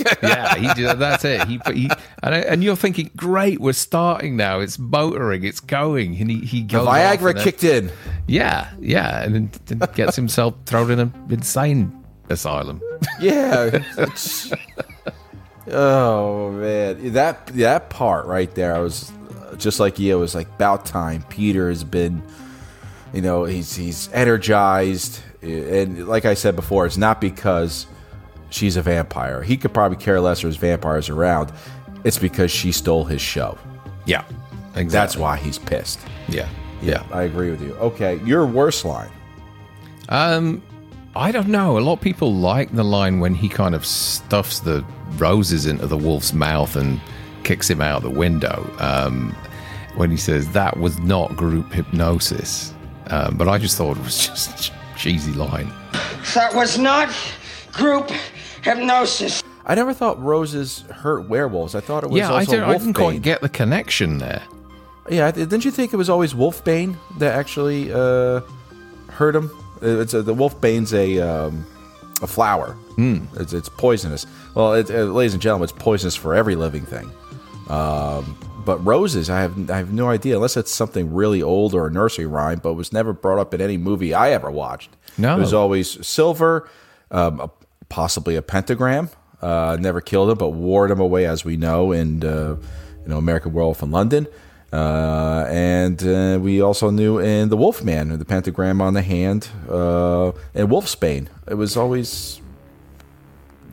yeah, 0.22 0.54
he 0.56 0.72
did, 0.74 0.98
that's 0.98 1.24
it. 1.24 1.46
He, 1.46 1.60
he 1.72 1.90
and, 2.22 2.34
and 2.34 2.64
you're 2.64 2.76
thinking, 2.76 3.10
great, 3.16 3.60
we're 3.60 3.72
starting 3.72 4.36
now. 4.36 4.60
It's 4.60 4.78
motoring, 4.78 5.44
it's 5.44 5.60
going, 5.60 6.16
and 6.20 6.30
he 6.30 6.40
he 6.40 6.62
goes. 6.62 6.86
off 6.86 6.94
Viagra 6.94 7.34
then- 7.34 7.44
kicked 7.44 7.64
in. 7.64 7.90
Yeah, 8.26 8.70
yeah, 8.80 9.22
and 9.22 9.50
then, 9.66 9.78
gets 9.94 10.16
himself 10.16 10.54
thrown 10.66 10.90
in 10.90 10.98
an 11.00 11.12
insane 11.28 12.04
asylum. 12.28 12.80
Yeah. 13.20 13.82
oh 15.68 16.50
man, 16.52 17.12
that 17.12 17.46
that 17.48 17.90
part 17.90 18.26
right 18.26 18.54
there, 18.54 18.74
I 18.74 18.78
was 18.78 19.12
just 19.58 19.80
like 19.80 19.98
you. 19.98 20.16
It 20.16 20.20
was 20.20 20.34
like 20.34 20.48
about 20.48 20.86
time. 20.86 21.24
Peter 21.28 21.68
has 21.68 21.84
been, 21.84 22.22
you 23.12 23.22
know, 23.22 23.44
he's 23.44 23.74
he's 23.74 24.08
energized, 24.12 25.20
and 25.42 26.06
like 26.06 26.24
I 26.24 26.34
said 26.34 26.56
before, 26.56 26.86
it's 26.86 26.96
not 26.96 27.20
because 27.20 27.86
she's 28.50 28.76
a 28.76 28.82
vampire. 28.82 29.42
He 29.42 29.56
could 29.56 29.72
probably 29.72 29.96
care 29.96 30.20
less. 30.20 30.42
There's 30.42 30.56
vampires 30.56 31.08
around. 31.08 31.52
It's 32.04 32.18
because 32.18 32.50
she 32.50 32.72
stole 32.72 33.04
his 33.04 33.20
show. 33.20 33.58
Yeah, 34.06 34.24
exactly. 34.74 34.88
That's 34.88 35.16
why 35.16 35.36
he's 35.36 35.58
pissed. 35.58 36.00
Yeah, 36.28 36.48
yeah. 36.82 37.04
I 37.12 37.22
agree 37.22 37.50
with 37.50 37.62
you. 37.62 37.74
Okay, 37.74 38.20
your 38.24 38.46
worst 38.46 38.84
line. 38.84 39.10
Um, 40.08 40.62
I 41.14 41.32
don't 41.32 41.48
know. 41.48 41.78
A 41.78 41.80
lot 41.80 41.94
of 41.94 42.00
people 42.00 42.34
like 42.34 42.74
the 42.74 42.84
line 42.84 43.20
when 43.20 43.34
he 43.34 43.48
kind 43.48 43.74
of 43.74 43.84
stuffs 43.84 44.60
the 44.60 44.84
roses 45.16 45.66
into 45.66 45.86
the 45.86 45.96
wolf's 45.96 46.32
mouth 46.32 46.76
and 46.76 47.00
kicks 47.42 47.68
him 47.68 47.80
out 47.80 48.02
the 48.02 48.10
window. 48.10 48.68
Um, 48.78 49.34
when 49.96 50.10
he 50.10 50.16
says 50.16 50.52
that 50.52 50.76
was 50.78 50.98
not 51.00 51.36
group 51.36 51.72
hypnosis, 51.72 52.72
um, 53.08 53.36
but 53.36 53.48
I 53.48 53.58
just 53.58 53.76
thought 53.76 53.96
it 53.96 54.02
was 54.04 54.26
just 54.26 54.70
a 54.70 54.96
cheesy 54.96 55.32
line. 55.32 55.72
That 56.34 56.54
was 56.54 56.78
not 56.78 57.12
group 57.72 58.10
hypnosis. 58.62 59.42
I 59.66 59.74
never 59.74 59.92
thought 59.92 60.20
roses 60.22 60.80
hurt 60.90 61.28
werewolves. 61.28 61.74
I 61.74 61.80
thought 61.80 62.04
it 62.04 62.10
was 62.10 62.18
yeah, 62.18 62.30
I, 62.30 62.40
also 62.40 62.52
didn't, 62.52 62.68
I 62.68 62.78
didn't 62.78 62.94
quite 62.94 63.22
get 63.22 63.40
the 63.40 63.48
connection 63.48 64.18
there. 64.18 64.42
Yeah, 65.08 65.30
didn't 65.30 65.64
you 65.64 65.70
think 65.70 65.92
it 65.92 65.96
was 65.96 66.08
always 66.08 66.34
wolfbane 66.34 66.96
that 67.18 67.36
actually 67.36 67.92
uh, 67.92 68.40
hurt 69.08 69.34
him? 69.34 69.50
It's 69.82 70.14
a, 70.14 70.22
the 70.22 70.34
wolfbane's 70.34 70.94
a 70.94 71.18
um, 71.20 71.66
a 72.22 72.26
flower. 72.26 72.72
Hmm. 72.96 73.24
It's, 73.36 73.52
it's 73.52 73.68
poisonous. 73.68 74.26
Well, 74.54 74.74
it, 74.74 74.90
uh, 74.90 75.04
ladies 75.04 75.32
and 75.32 75.42
gentlemen, 75.42 75.64
it's 75.64 75.72
poisonous 75.72 76.16
for 76.16 76.34
every 76.34 76.54
living 76.54 76.84
thing. 76.84 77.10
Um, 77.68 78.36
but 78.64 78.84
roses, 78.84 79.30
I 79.30 79.40
have 79.40 79.70
I 79.70 79.78
have 79.78 79.92
no 79.92 80.08
idea 80.08 80.34
unless 80.34 80.56
it's 80.56 80.72
something 80.72 81.12
really 81.12 81.42
old 81.42 81.74
or 81.74 81.86
a 81.86 81.90
nursery 81.90 82.26
rhyme, 82.26 82.60
but 82.62 82.74
was 82.74 82.92
never 82.92 83.12
brought 83.12 83.38
up 83.38 83.54
in 83.54 83.60
any 83.60 83.76
movie 83.76 84.12
I 84.12 84.32
ever 84.32 84.50
watched. 84.50 84.90
No. 85.18 85.36
it 85.36 85.40
was 85.40 85.54
always 85.54 86.06
silver, 86.06 86.68
um, 87.10 87.40
a, 87.40 87.50
possibly 87.90 88.36
a 88.36 88.42
pentagram. 88.42 89.10
Uh, 89.42 89.76
never 89.78 90.00
killed 90.00 90.30
him, 90.30 90.38
but 90.38 90.50
ward 90.50 90.90
him 90.90 91.00
away, 91.00 91.26
as 91.26 91.44
we 91.44 91.56
know, 91.58 91.92
in 91.92 92.24
uh, 92.24 92.56
you 93.02 93.08
know 93.08 93.18
American 93.18 93.52
Werewolf 93.52 93.82
in 93.82 93.90
London. 93.90 94.26
Uh, 94.72 95.46
and 95.50 96.02
uh, 96.06 96.38
we 96.40 96.62
also 96.62 96.90
knew 96.90 97.18
in 97.18 97.48
the 97.48 97.56
Wolfman, 97.56 98.16
the 98.18 98.24
pentagram 98.24 98.80
on 98.80 98.94
the 98.94 99.02
hand, 99.02 99.48
uh, 99.68 100.28
and 100.54 100.68
Wolfsbane. 100.68 101.26
It 101.48 101.54
was 101.54 101.76
always 101.76 102.40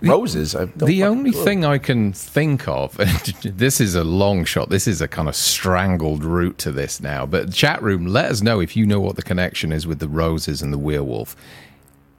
roses. 0.01 0.53
Don't 0.53 0.77
The 0.77 1.03
only 1.03 1.31
clue. 1.31 1.43
thing 1.43 1.65
I 1.65 1.77
can 1.77 2.13
think 2.13 2.67
of, 2.67 2.97
this 3.43 3.79
is 3.79 3.93
a 3.93 4.03
long 4.03 4.43
shot. 4.45 4.69
This 4.69 4.88
is 4.88 5.01
a 5.01 5.07
kind 5.07 5.27
of 5.27 5.36
strangled 5.36 6.24
route 6.24 6.57
to 6.59 6.71
this 6.71 7.00
now. 7.00 7.25
But 7.25 7.53
chat 7.53 7.81
room, 7.83 8.07
let 8.07 8.31
us 8.31 8.41
know 8.41 8.59
if 8.59 8.75
you 8.75 8.86
know 8.86 9.00
what 9.00 9.15
the 9.17 9.21
connection 9.24 9.71
is 9.71 9.86
with 9.86 10.00
the 10.00 10.07
roses 10.09 10.62
and 10.62 10.74
the 10.74 10.77
werewolf. 10.79 11.36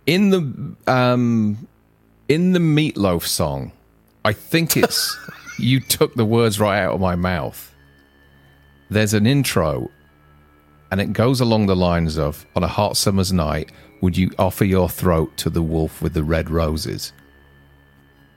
In 0.07 0.31
the 0.31 0.77
um, 0.93 1.67
in 2.29 2.53
the 2.53 2.61
Meat 2.61 2.97
Loaf 2.97 3.27
song, 3.27 3.73
I 4.25 4.33
think 4.33 4.77
it's 4.77 5.17
you 5.59 5.81
took 5.81 6.15
the 6.15 6.25
words 6.25 6.61
right 6.61 6.81
out 6.81 6.95
of 6.95 7.01
my 7.01 7.17
mouth. 7.17 7.75
There's 8.91 9.15
an 9.15 9.27
intro, 9.27 9.91
and 10.91 11.01
it 11.01 11.13
goes 11.13 11.41
along 11.41 11.67
the 11.67 11.77
lines 11.77 12.19
of, 12.19 12.47
"On 12.55 12.63
a 12.63 12.69
hot 12.69 12.97
summer's 12.97 13.33
night, 13.33 13.73
would 14.01 14.17
you 14.17 14.31
offer 14.39 14.65
your 14.65 14.89
throat 14.89 15.37
to 15.39 15.51
the 15.51 15.63
wolf 15.63 16.01
with 16.03 16.15
the 16.15 16.23
red 16.23 16.51
roses?" 16.51 17.13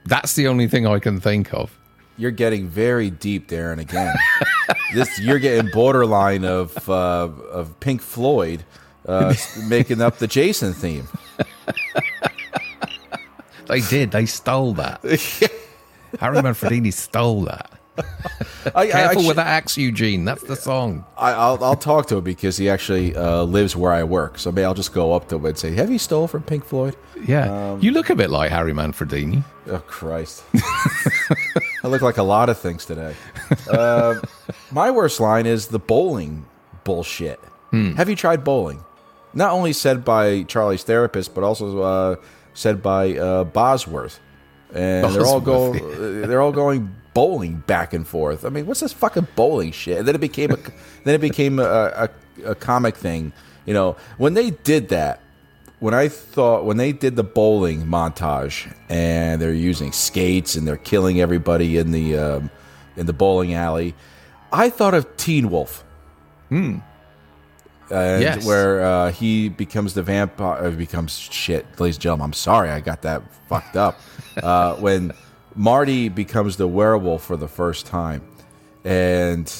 That's 0.04 0.34
the 0.34 0.48
only 0.48 0.66
thing 0.66 0.86
I 0.86 0.98
can 0.98 1.20
think 1.20 1.54
of. 1.54 1.78
You're 2.16 2.32
getting 2.32 2.68
very 2.68 3.10
deep, 3.10 3.48
Darren. 3.48 3.78
Again, 3.78 4.14
this 4.94 5.18
you're 5.18 5.38
getting 5.38 5.70
borderline 5.70 6.44
of 6.44 6.88
uh, 6.88 7.28
of 7.50 7.78
Pink 7.80 8.00
Floyd 8.00 8.64
uh, 9.06 9.34
making 9.68 10.00
up 10.00 10.18
the 10.18 10.26
Jason 10.26 10.72
theme. 10.72 11.08
They 13.66 13.80
did. 13.80 14.10
They 14.10 14.26
stole 14.26 14.74
that. 14.74 15.00
Harry 16.20 16.36
Manfredini 16.38 16.92
stole 16.92 17.42
that. 17.42 17.70
I, 17.98 18.02
I, 18.74 18.86
Careful 18.86 18.94
actually- 19.00 19.26
with 19.26 19.36
that 19.36 19.46
axe, 19.46 19.76
Eugene. 19.76 20.24
That's 20.24 20.42
the 20.44 20.56
song. 20.56 21.04
I, 21.16 21.32
I'll, 21.32 21.62
I'll 21.62 21.76
talk 21.76 22.06
to 22.08 22.16
him 22.18 22.24
because 22.24 22.56
he 22.56 22.70
actually 22.70 23.14
uh, 23.14 23.42
lives 23.42 23.76
where 23.76 23.92
I 23.92 24.02
work. 24.04 24.38
So 24.38 24.50
maybe 24.50 24.64
I'll 24.64 24.72
just 24.74 24.94
go 24.94 25.12
up 25.12 25.28
to 25.28 25.36
him 25.36 25.44
and 25.44 25.58
say, 25.58 25.72
"Have 25.74 25.90
you 25.90 25.98
stole 25.98 26.26
from 26.26 26.42
Pink 26.42 26.64
Floyd?" 26.64 26.96
Yeah. 27.26 27.76
you 27.78 27.90
look 27.92 28.08
a 28.10 28.14
bit 28.16 28.30
like 28.30 28.50
Harry 28.50 28.72
Manfredini. 28.72 29.44
Oh 29.68 29.78
Christ! 29.86 30.42
I 31.84 31.88
look 31.88 32.02
like 32.02 32.16
a 32.16 32.22
lot 32.22 32.48
of 32.48 32.58
things 32.58 32.84
today. 32.86 33.14
Uh, 33.70 34.20
my 34.70 34.90
worst 34.90 35.20
line 35.20 35.46
is 35.46 35.66
the 35.68 35.78
bowling 35.78 36.46
bullshit. 36.84 37.40
Have 37.72 38.08
you 38.10 38.16
tried 38.16 38.44
bowling? 38.44 38.84
Not 39.34 39.52
only 39.52 39.72
said 39.72 40.04
by 40.04 40.42
Charlie's 40.42 40.82
therapist, 40.82 41.34
but 41.34 41.42
also 41.42 41.80
uh, 41.80 42.16
said 42.54 42.82
by 42.82 43.16
uh, 43.16 43.44
Bosworth, 43.44 44.20
and 44.74 45.14
they're 45.14 45.26
all 45.26 45.40
Bosworth, 45.40 45.80
going. 45.80 46.22
They're 46.28 46.42
all 46.42 46.52
going 46.52 46.94
bowling 47.14 47.56
back 47.66 47.92
and 47.92 48.06
forth. 48.06 48.44
I 48.44 48.48
mean, 48.48 48.66
what's 48.66 48.80
this 48.80 48.92
fucking 48.92 49.28
bowling 49.36 49.72
shit? 49.72 49.98
And 49.98 50.08
then 50.08 50.14
it 50.14 50.20
became 50.20 50.50
a. 50.50 50.56
then 51.04 51.14
it 51.14 51.20
became 51.20 51.58
a, 51.58 51.62
a, 51.64 52.08
a 52.50 52.54
comic 52.54 52.96
thing. 52.96 53.32
You 53.66 53.74
know, 53.74 53.96
when 54.18 54.34
they 54.34 54.50
did 54.50 54.88
that, 54.88 55.20
when 55.78 55.94
I 55.94 56.08
thought 56.08 56.64
when 56.64 56.76
they 56.76 56.92
did 56.92 57.16
the 57.16 57.24
bowling 57.24 57.86
montage 57.86 58.72
and 58.88 59.42
they're 59.42 59.52
using 59.52 59.92
skates 59.92 60.54
and 60.54 60.66
they're 60.66 60.76
killing 60.76 61.20
everybody 61.20 61.76
in 61.76 61.90
the 61.90 62.16
um, 62.16 62.50
in 62.96 63.06
the 63.06 63.12
bowling 63.12 63.54
alley, 63.54 63.94
I 64.52 64.70
thought 64.70 64.94
of 64.94 65.16
Teen 65.16 65.50
Wolf. 65.50 65.84
Hmm. 66.50 66.78
And 67.92 68.22
Yes. 68.22 68.46
where 68.46 68.82
uh, 68.82 69.12
he 69.12 69.50
becomes 69.50 69.92
the 69.92 70.02
vampire, 70.02 70.70
becomes 70.70 71.18
shit, 71.18 71.66
ladies 71.78 71.96
and 71.96 72.02
gentlemen. 72.02 72.24
I'm 72.24 72.32
sorry, 72.32 72.70
I 72.70 72.80
got 72.80 73.02
that 73.02 73.22
fucked 73.48 73.76
up. 73.76 74.00
Uh, 74.42 74.74
when 74.76 75.12
Marty 75.54 76.08
becomes 76.08 76.56
the 76.56 76.66
werewolf 76.66 77.22
for 77.22 77.36
the 77.36 77.48
first 77.48 77.84
time, 77.84 78.22
and 78.82 79.52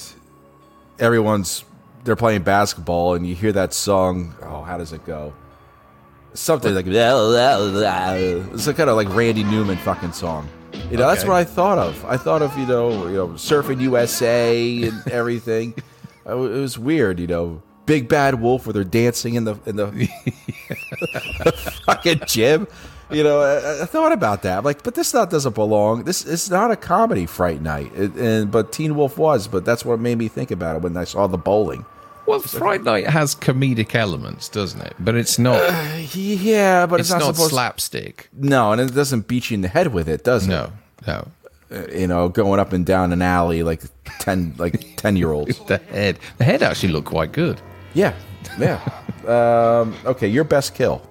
everyone's 0.99 1.67
they're 2.05 2.17
playing 2.17 2.43
basketball, 2.43 3.13
and 3.15 3.27
you 3.27 3.35
hear 3.35 3.53
that 3.53 3.75
song. 3.75 4.35
Oh, 4.43 4.63
how 4.63 4.79
does 4.79 4.95
it 4.95 5.05
go? 5.05 5.35
Something 6.33 6.75
like 6.75 6.87
it's 8.55 8.67
a 8.67 8.73
kind 8.73 8.89
of 8.89 8.97
like 8.97 9.15
Randy 9.15 9.45
Newman 9.45 9.77
fucking 9.77 10.13
song. 10.13 10.49
You 10.91 10.97
know, 10.97 11.07
that's 11.07 11.25
what 11.25 11.37
I 11.37 11.45
thought 11.45 11.77
of. 11.79 12.03
I 12.07 12.17
thought 12.17 12.41
of 12.41 12.57
you 12.59 12.65
know, 12.67 13.07
you 13.09 13.17
know, 13.17 13.29
surfing 13.29 13.81
USA 13.83 14.85
and 14.85 15.07
everything. 15.09 15.75
it 16.27 16.35
was 16.35 16.79
weird, 16.79 17.21
you 17.21 17.27
know. 17.27 17.63
Big 17.93 18.09
bad 18.09 18.41
wolf 18.41 18.65
where 18.67 18.73
they're 18.73 18.85
dancing 18.85 19.35
in 19.35 19.45
the 19.45 19.55
in 19.67 19.77
the, 19.77 19.87
the 19.87 21.53
fucking 21.85 22.23
gym. 22.27 22.67
You 23.11 23.23
know, 23.23 23.41
I, 23.43 23.83
I 23.83 23.85
thought 23.85 24.13
about 24.13 24.43
that. 24.45 24.59
I'm 24.59 24.65
like, 24.65 24.83
but 24.83 24.95
this 24.95 25.13
not 25.13 25.29
doesn't 25.29 25.55
belong. 25.55 26.05
This 26.05 26.25
is 26.25 26.51
not 26.51 26.71
a 26.71 26.77
comedy 26.77 27.27
Fright 27.27 27.61
Night, 27.61 27.93
it, 27.95 28.15
and 28.15 28.51
but 28.51 28.73
Teen 28.73 28.95
Wolf 28.97 29.19
was. 29.19 29.47
But 29.47 29.67
that's 29.67 29.85
what 29.85 30.01
made 30.01 30.17
me 30.17 30.29
think 30.29 30.51
about 30.51 30.77
it 30.77 30.83
when 30.83 30.97
I 30.97 31.05
saw 31.05 31.27
the 31.27 31.37
bowling. 31.37 31.85
Well, 32.25 32.41
Fright 32.41 32.83
Night 32.83 33.07
has 33.09 33.35
comedic 33.35 33.95
elements, 33.95 34.49
doesn't 34.49 34.81
it? 34.81 34.95
But 34.99 35.17
it's 35.17 35.39
not. 35.39 35.61
Yeah, 36.15 36.87
but 36.87 37.01
it's, 37.01 37.11
it's 37.11 37.21
not, 37.21 37.37
not 37.37 37.51
slapstick. 37.51 38.31
No, 38.33 38.73
and 38.73 38.81
it 38.81 38.95
doesn't 38.95 39.29
beat 39.29 39.51
you 39.51 39.57
in 39.57 39.61
the 39.61 39.69
head 39.69 39.93
with 39.93 40.09
it, 40.09 40.25
does 40.25 40.47
it? 40.47 40.51
No, 40.51 40.73
no. 41.07 41.29
Uh, 41.71 41.83
You 41.93 42.07
know, 42.07 42.31
going 42.31 42.59
up 42.61 42.73
and 42.73 42.87
down 42.87 43.13
an 43.13 43.21
alley 43.21 43.63
like 43.63 43.83
ten 44.21 44.55
like 44.57 44.83
ten 44.97 45.17
year 45.17 45.33
olds. 45.33 45.59
The 45.67 45.77
head, 45.79 46.19
the 46.39 46.45
head 46.45 46.63
actually 46.63 46.93
looked 46.95 47.09
quite 47.09 47.33
good. 47.33 47.61
Yeah, 47.95 48.15
yeah. 48.59 48.81
um, 49.27 49.95
okay, 50.05 50.29
your 50.29 50.45
best 50.45 50.75
kill. 50.75 51.03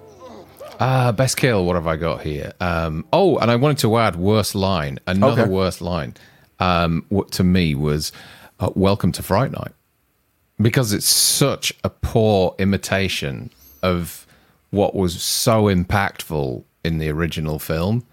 Uh, 0.80 1.12
best 1.12 1.36
kill. 1.36 1.64
What 1.64 1.76
have 1.76 1.86
I 1.86 1.96
got 1.96 2.22
here? 2.22 2.52
Um, 2.60 3.04
oh, 3.12 3.38
and 3.38 3.50
I 3.50 3.56
wanted 3.56 3.78
to 3.78 3.98
add 3.98 4.16
worst 4.16 4.54
line. 4.54 4.98
Another 5.06 5.42
Okay. 5.42 5.50
worst 5.50 5.80
line 5.80 6.14
um, 6.58 7.04
what 7.08 7.30
to 7.32 7.44
me 7.44 7.74
was 7.74 8.10
uh, 8.58 8.70
"Welcome 8.74 9.12
to 9.12 9.22
Fright 9.22 9.52
Night," 9.52 9.72
because 10.60 10.92
it's 10.92 11.06
such 11.06 11.72
a 11.84 11.88
poor 11.90 12.54
imitation 12.58 13.50
of 13.82 14.26
what 14.70 14.94
was 14.94 15.22
so 15.22 15.64
impactful 15.64 16.64
in 16.84 16.98
the 16.98 17.10
original 17.10 17.58
film. 17.58 18.04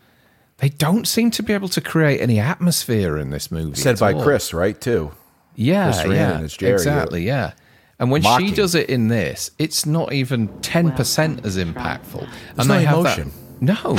They 0.58 0.70
don't 0.70 1.08
seem 1.08 1.32
to 1.32 1.42
be 1.44 1.54
able 1.54 1.70
to 1.70 1.82
create 1.82 2.20
any 2.22 2.38
atmosphere 2.40 3.18
in 3.18 3.30
this 3.32 3.50
movie. 3.50 3.80
Said 3.80 3.98
by 3.98 4.14
all. 4.14 4.22
Chris, 4.22 4.54
right? 4.54 4.80
Too. 4.80 5.12
Yeah, 5.56 5.92
Chris 6.04 6.16
yeah, 6.16 6.48
Jerry, 6.48 6.74
exactly, 6.74 7.26
yeah. 7.26 7.54
And 8.00 8.12
when 8.12 8.22
Mocking. 8.24 8.48
she 8.48 8.54
does 8.56 8.76
it 8.76 8.90
in 8.90 9.10
this, 9.10 9.52
it's 9.60 9.86
not 9.86 10.14
even 10.14 10.48
ten 10.62 10.92
percent 10.92 11.46
as 11.46 11.58
impactful. 11.58 12.28
and 12.58 12.68
no 12.68 12.76
they 12.76 12.84
have 12.86 13.00
emotion. 13.00 13.32
That, 13.62 13.84
no, 13.84 13.94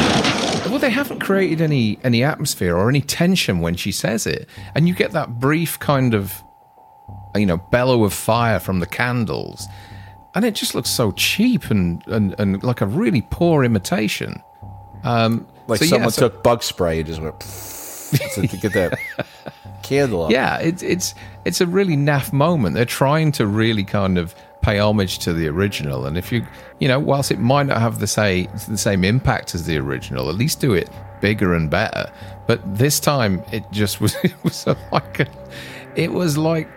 well, 0.71 0.79
they 0.79 0.89
haven't 0.91 1.19
created 1.21 1.61
any 1.61 1.99
any 2.03 2.25
atmosphere 2.25 2.75
or 2.77 2.89
any 2.89 3.03
tension 3.03 3.61
when 3.61 3.75
she 3.77 3.93
says 3.93 4.27
it, 4.27 4.49
and 4.75 4.89
you 4.89 4.95
get 4.95 5.13
that 5.13 5.39
brief 5.39 5.79
kind 5.79 6.15
of, 6.15 6.43
you 7.37 7.45
know, 7.45 7.59
bellow 7.71 8.05
of 8.05 8.15
fire 8.15 8.59
from 8.59 8.81
the 8.81 8.87
candles, 8.87 9.67
and 10.35 10.47
it 10.47 10.55
just 10.55 10.75
looks 10.75 10.89
so 10.89 11.13
cheap 11.13 11.71
and 11.71 12.03
and, 12.07 12.35
and 12.39 12.63
like 12.63 12.81
a 12.81 12.87
really 12.87 13.23
poor 13.31 13.63
imitation. 13.65 14.43
Um, 15.05 15.47
Like 15.67 15.79
so, 15.81 15.85
yeah, 15.85 15.91
someone 15.91 16.11
so- 16.11 16.29
took 16.31 16.43
bug 16.43 16.63
spray 16.63 16.99
and 17.01 17.07
just 17.07 17.21
went 17.21 17.39
to, 17.41 18.47
to 18.49 18.57
get 18.57 18.73
that 18.73 18.99
Yeah, 20.31 20.59
it's 20.59 20.83
it's 20.83 21.15
it's 21.45 21.61
a 21.61 21.67
really 21.67 21.97
naff 21.97 22.33
moment. 22.33 22.75
They're 22.75 22.85
trying 22.85 23.33
to 23.33 23.47
really 23.47 23.85
kind 23.85 24.19
of 24.19 24.35
pay 24.63 24.79
homage 24.79 25.19
to 25.21 25.33
the 25.33 25.49
original, 25.49 26.07
and 26.07 26.19
if 26.19 26.31
you 26.33 26.47
you 26.79 26.89
know, 26.89 26.99
whilst 26.99 27.31
it 27.31 27.39
might 27.39 27.67
not 27.67 27.81
have 27.81 27.99
the 27.99 28.07
say 28.07 28.49
the 28.69 28.79
same 28.79 29.05
impact 29.05 29.55
as 29.55 29.67
the 29.67 29.79
original, 29.79 30.29
at 30.29 30.35
least 30.35 30.61
do 30.61 30.73
it 30.73 30.89
bigger 31.21 31.55
and 31.55 31.71
better. 31.71 32.11
But 32.47 32.61
this 32.79 33.01
time, 33.01 33.43
it 33.53 33.65
just 33.71 34.01
was 34.01 34.15
it 34.25 34.35
was 34.43 34.67
like 34.93 35.21
a, 35.21 35.27
it 35.95 36.13
was 36.13 36.37
like. 36.37 36.69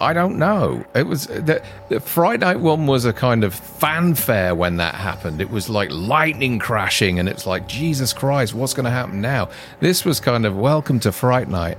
I 0.00 0.12
don't 0.14 0.36
know. 0.36 0.84
It 0.96 1.06
was 1.06 1.28
the, 1.28 1.62
the 1.88 2.00
Friday 2.00 2.44
Night 2.44 2.58
one 2.58 2.88
was 2.88 3.04
a 3.04 3.12
kind 3.12 3.44
of 3.44 3.54
fanfare 3.54 4.52
when 4.52 4.78
that 4.78 4.96
happened. 4.96 5.40
It 5.40 5.48
was 5.48 5.68
like 5.68 5.90
lightning 5.92 6.58
crashing, 6.58 7.20
and 7.20 7.28
it's 7.28 7.46
like 7.46 7.68
Jesus 7.68 8.12
Christ, 8.12 8.52
what's 8.52 8.74
going 8.74 8.82
to 8.84 8.90
happen 8.90 9.20
now? 9.20 9.48
This 9.78 10.04
was 10.04 10.18
kind 10.18 10.44
of 10.44 10.56
welcome 10.56 10.98
to 11.00 11.12
Fright 11.12 11.46
Night. 11.46 11.78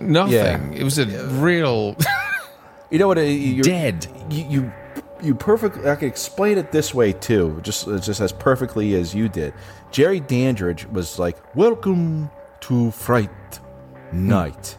Nothing. 0.00 0.32
Yeah. 0.32 0.60
It 0.72 0.82
was 0.82 0.98
a 0.98 1.06
real 1.28 1.96
You 2.90 2.98
know 2.98 3.08
what? 3.08 3.18
uh, 3.18 3.22
You're, 3.22 3.62
dead. 3.62 4.06
You, 4.30 4.44
you 4.48 4.72
you 5.22 5.34
perfectly. 5.36 5.88
I 5.88 5.94
can 5.94 6.08
explain 6.08 6.58
it 6.58 6.72
this 6.72 6.92
way 6.92 7.12
too, 7.12 7.60
just 7.62 7.86
just 8.02 8.20
as 8.20 8.32
perfectly 8.32 8.94
as 8.96 9.14
you 9.14 9.28
did. 9.28 9.54
Jerry 9.92 10.18
Dandridge 10.20 10.84
was 10.86 11.18
like, 11.18 11.36
"Welcome 11.54 12.28
to 12.62 12.90
Fright 12.90 13.30
Night," 14.12 14.76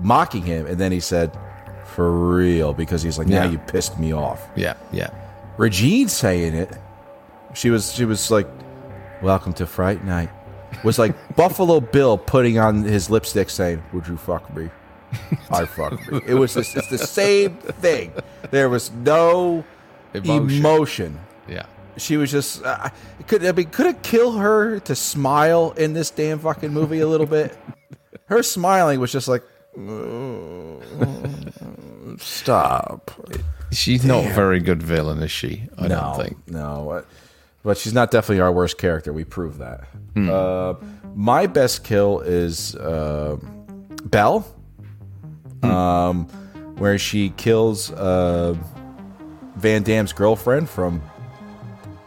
mocking 0.00 0.42
him, 0.42 0.66
and 0.66 0.76
then 0.78 0.92
he 0.92 1.00
said, 1.00 1.36
"For 1.86 2.10
real," 2.12 2.74
because 2.74 3.02
he's 3.02 3.18
like, 3.18 3.26
"Now 3.26 3.44
Yeah. 3.44 3.50
you 3.52 3.58
pissed 3.58 3.98
me 3.98 4.12
off." 4.12 4.46
Yeah, 4.54 4.74
yeah. 4.92 5.08
Regine 5.56 6.08
saying 6.08 6.54
it, 6.54 6.70
she 7.54 7.70
was 7.70 7.92
she 7.94 8.04
was 8.04 8.30
like, 8.30 8.46
"Welcome 9.22 9.54
to 9.54 9.66
Fright 9.66 10.04
Night," 10.04 10.28
was 10.84 10.98
like 10.98 11.14
Buffalo 11.36 11.80
Bill 11.80 12.16
putting 12.18 12.58
on 12.58 12.82
his 12.84 13.10
lipstick 13.10 13.50
saying, 13.50 13.82
"Would 13.92 14.06
you 14.06 14.16
fuck 14.16 14.54
me?" 14.56 14.70
I 15.50 15.64
fuck 15.64 15.92
me. 16.10 16.20
It 16.26 16.34
was 16.34 16.54
just, 16.54 16.76
it's 16.76 16.88
the 16.88 16.98
same 16.98 17.56
thing. 17.56 18.12
There 18.50 18.68
was 18.68 18.90
no 18.92 19.64
Emotion. 20.14 20.58
emotion. 20.58 21.20
Yeah. 21.48 21.66
She 21.96 22.16
was 22.16 22.30
just 22.30 22.64
uh, 22.64 22.88
could 23.26 23.44
I 23.44 23.52
mean 23.52 23.70
could 23.70 23.86
it 23.86 24.02
kill 24.02 24.32
her 24.32 24.80
to 24.80 24.94
smile 24.94 25.72
in 25.76 25.92
this 25.92 26.10
damn 26.10 26.38
fucking 26.38 26.72
movie 26.72 27.00
a 27.00 27.06
little 27.08 27.26
bit? 27.26 27.56
Her 28.26 28.42
smiling 28.42 29.00
was 29.00 29.12
just 29.12 29.28
like 29.28 29.42
stop. 32.18 33.10
She's 33.72 34.04
not 34.04 34.24
a 34.24 34.32
very 34.34 34.60
good 34.60 34.82
villain, 34.82 35.22
is 35.22 35.30
she? 35.30 35.68
I 35.78 35.88
don't 35.88 36.16
think. 36.16 36.48
No, 36.48 37.04
but 37.62 37.76
she's 37.78 37.92
not 37.94 38.10
definitely 38.10 38.40
our 38.40 38.52
worst 38.52 38.78
character. 38.78 39.12
We 39.12 39.24
prove 39.24 39.58
that. 39.58 39.84
Hmm. 40.14 40.30
Uh, 40.30 40.74
my 41.14 41.46
best 41.46 41.84
kill 41.84 42.20
is 42.20 42.74
uh, 42.76 43.36
Belle, 44.04 44.40
Hmm. 45.62 45.70
um, 45.70 46.24
where 46.78 46.96
she 46.98 47.30
kills 47.30 47.90
uh, 47.92 48.56
Van 49.56 49.82
Damme's 49.82 50.12
girlfriend 50.14 50.68
from 50.70 51.02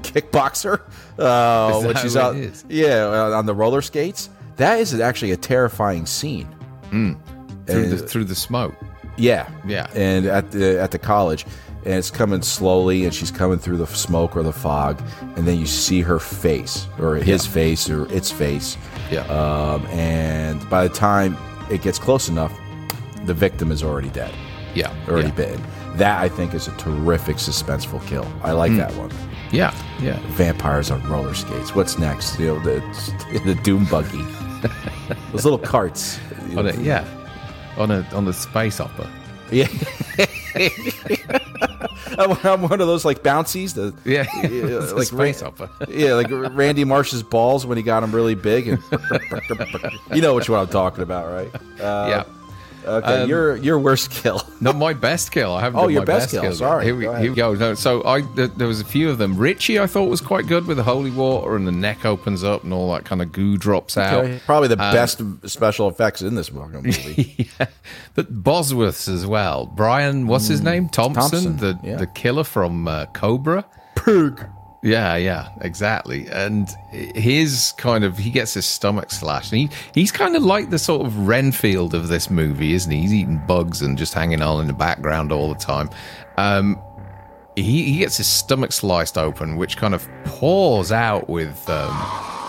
Kickboxer 0.01 0.81
uh, 1.19 1.81
when 1.85 1.95
she's 1.97 2.15
out. 2.17 2.35
Yeah, 2.69 3.05
uh, 3.05 3.37
on 3.37 3.45
the 3.45 3.53
roller 3.53 3.81
skates. 3.81 4.29
That 4.57 4.79
is 4.79 4.99
actually 4.99 5.31
a 5.31 5.37
terrifying 5.37 6.05
scene. 6.05 6.47
Through 6.91 7.87
the 7.89 8.03
Uh, 8.03 8.07
through 8.07 8.25
the 8.25 8.35
smoke. 8.35 8.75
Yeah, 9.17 9.47
Yeah. 9.65 9.87
and 9.95 10.25
at 10.25 10.51
the 10.51 10.79
at 10.81 10.91
the 10.91 10.99
college, 10.99 11.45
and 11.85 11.93
it's 11.95 12.09
coming 12.11 12.41
slowly, 12.41 13.05
and 13.05 13.13
she's 13.13 13.31
coming 13.31 13.59
through 13.59 13.77
the 13.77 13.87
smoke 13.87 14.35
or 14.35 14.43
the 14.43 14.53
fog, 14.53 15.01
and 15.35 15.45
then 15.47 15.59
you 15.59 15.65
see 15.65 16.01
her 16.01 16.19
face 16.19 16.87
or 16.99 17.15
his 17.15 17.45
face 17.45 17.89
or 17.89 18.11
its 18.13 18.31
face, 18.31 18.77
Yeah. 19.11 19.21
um, 19.27 19.85
and 19.87 20.67
by 20.69 20.87
the 20.87 20.93
time 20.93 21.37
it 21.69 21.81
gets 21.81 21.99
close 21.99 22.29
enough, 22.29 22.51
the 23.25 23.33
victim 23.33 23.71
is 23.71 23.83
already 23.83 24.09
dead, 24.09 24.33
yeah. 24.75 24.93
already 25.07 25.29
yeah. 25.29 25.33
bitten. 25.35 25.63
That 25.95 26.21
I 26.21 26.27
think 26.29 26.53
is 26.53 26.67
a 26.67 26.71
terrific 26.77 27.37
suspenseful 27.37 28.05
kill. 28.07 28.27
I 28.43 28.51
like 28.53 28.71
Hmm. 28.71 28.77
that 28.77 28.95
one. 28.95 29.11
Yeah. 29.51 29.71
Yeah. 30.01 30.17
Vampires 30.29 30.89
on 30.89 31.03
roller 31.07 31.35
skates. 31.35 31.75
What's 31.75 31.99
next? 31.99 32.39
You 32.39 32.47
know 32.47 32.59
the 32.59 32.81
the 33.45 33.53
doom 33.53 33.85
buggy, 33.85 34.23
those 35.31 35.43
little 35.45 35.59
carts. 35.59 36.19
On 36.57 36.67
a, 36.67 36.73
yeah. 36.81 37.05
On 37.77 37.91
a 37.91 38.03
on 38.13 38.27
a 38.27 38.33
space 38.33 38.79
opera. 38.79 39.07
Yeah. 39.51 39.67
I'm 42.17 42.61
one 42.61 42.79
of 42.81 42.87
those 42.87 43.05
like 43.05 43.23
bouncies. 43.23 43.73
The, 43.73 43.93
Yeah. 44.05 44.25
Yeah, 44.43 44.77
like 44.95 45.07
space 45.07 45.41
opera. 45.41 45.69
Yeah, 45.89 46.13
like 46.13 46.27
Randy 46.29 46.83
Marsh's 46.83 47.23
balls 47.23 47.65
when 47.65 47.77
he 47.77 47.83
got 47.83 48.01
them 48.01 48.11
really 48.13 48.35
big. 48.35 48.67
And 48.67 48.79
you 50.13 50.21
know 50.21 50.33
which 50.35 50.49
one 50.49 50.59
I'm 50.59 50.67
talking 50.67 51.03
about, 51.03 51.31
right? 51.31 51.53
Uh, 51.81 52.07
yeah. 52.09 52.23
Okay, 52.85 53.25
your 53.25 53.55
your 53.57 53.79
worst 53.79 54.11
kill. 54.11 54.41
Not 54.61 54.75
my 54.75 54.93
best 54.93 55.31
kill. 55.31 55.53
I 55.53 55.61
haven't. 55.61 55.79
Oh, 55.79 55.83
done 55.83 55.91
your 55.93 56.05
best 56.05 56.25
best, 56.25 56.31
kill. 56.31 56.41
kill. 56.43 56.53
Sorry. 56.53 56.85
Here 56.85 56.95
we, 56.95 57.03
Go 57.05 57.13
here 57.15 57.29
we 57.31 57.35
go. 57.35 57.53
No, 57.53 57.73
so 57.73 58.05
I 58.05 58.21
th- 58.21 58.51
there 58.57 58.67
was 58.67 58.79
a 58.81 58.85
few 58.85 59.09
of 59.09 59.17
them. 59.17 59.37
Richie, 59.37 59.79
I 59.79 59.87
thought 59.87 60.09
was 60.09 60.21
quite 60.21 60.47
good 60.47 60.65
with 60.67 60.77
the 60.77 60.83
holy 60.83 61.11
water 61.11 61.55
and 61.55 61.67
the 61.67 61.71
neck 61.71 62.05
opens 62.05 62.43
up 62.43 62.63
and 62.63 62.73
all 62.73 62.91
that 62.93 63.05
kind 63.05 63.21
of 63.21 63.31
goo 63.31 63.57
drops 63.57 63.97
out. 63.97 64.25
Okay, 64.25 64.39
Probably 64.45 64.67
the 64.67 64.81
Um, 64.83 64.93
best 64.93 65.21
special 65.45 65.87
effects 65.89 66.21
in 66.21 66.35
this 66.35 66.51
movie. 66.51 67.49
yeah. 67.59 67.67
But 68.15 68.43
Bosworth's 68.43 69.07
as 69.07 69.25
well. 69.25 69.65
Brian, 69.65 70.27
what's 70.27 70.47
his 70.47 70.61
name? 70.61 70.89
Thompson, 70.89 71.29
Thompson, 71.31 71.57
the 71.57 71.79
yeah. 71.83 71.97
the 71.97 72.07
killer 72.07 72.43
from 72.43 72.87
uh, 72.87 73.05
Cobra. 73.07 73.65
Pig. 73.95 74.43
Yeah, 74.83 75.15
yeah, 75.15 75.47
exactly. 75.61 76.27
And 76.29 76.69
his 76.91 77.73
kind 77.77 78.03
of 78.03 78.17
he 78.17 78.29
gets 78.29 78.53
his 78.53 78.65
stomach 78.65 79.11
slashed, 79.11 79.53
and 79.53 79.61
he 79.61 79.69
he's 79.93 80.11
kind 80.11 80.35
of 80.35 80.43
like 80.43 80.71
the 80.71 80.77
sort 80.77 81.07
of 81.07 81.25
Renfield 81.25 81.93
of 81.93 82.09
this 82.09 82.29
movie, 82.29 82.73
isn't 82.73 82.91
he? 82.91 82.99
He's 82.99 83.13
eating 83.13 83.41
bugs 83.47 83.81
and 83.81 83.97
just 83.97 84.13
hanging 84.13 84.41
on 84.41 84.59
in 84.59 84.67
the 84.67 84.73
background 84.73 85.31
all 85.31 85.47
the 85.47 85.59
time. 85.59 85.89
Um, 86.35 86.81
he 87.55 87.83
he 87.83 87.99
gets 87.99 88.17
his 88.17 88.27
stomach 88.27 88.73
sliced 88.73 89.17
open, 89.17 89.55
which 89.55 89.77
kind 89.77 89.95
of 89.95 90.05
pours 90.25 90.91
out 90.91 91.29
with 91.29 91.69
um, 91.69 91.97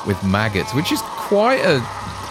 with 0.05 0.23
maggots, 0.25 0.75
which 0.75 0.91
is 0.91 1.01
quite 1.03 1.61
a 1.65 1.79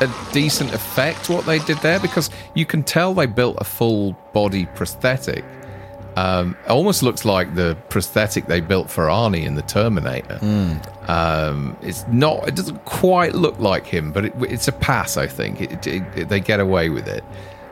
a 0.02 0.14
decent 0.34 0.74
effect 0.74 1.30
what 1.30 1.46
they 1.46 1.60
did 1.60 1.78
there 1.78 2.00
because 2.00 2.30
you 2.56 2.66
can 2.66 2.84
tell 2.84 3.14
they 3.14 3.26
built 3.26 3.56
a 3.60 3.64
full 3.64 4.12
body 4.34 4.66
prosthetic. 4.66 5.46
Um, 6.16 6.56
almost 6.68 7.02
looks 7.02 7.26
like 7.26 7.56
the 7.56 7.76
prosthetic 7.90 8.46
they 8.46 8.60
built 8.62 8.90
for 8.90 9.06
Arnie 9.06 9.44
in 9.46 9.56
the 9.56 9.62
Terminator. 9.64 10.40
Um, 11.08 11.76
it's 11.82 12.06
not. 12.08 12.48
It 12.48 12.56
doesn't 12.56 12.86
quite 12.86 13.34
look 13.34 13.60
like 13.60 13.86
him, 13.88 14.12
but 14.12 14.26
it, 14.26 14.34
it's 14.42 14.68
a 14.68 14.72
pass. 14.72 15.18
I 15.18 15.28
think 15.28 15.62
it, 15.62 15.88
it- 15.88 16.30
they 16.30 16.40
get 16.40 16.60
away 16.60 16.90
with 16.90 17.08
it. 17.08 17.24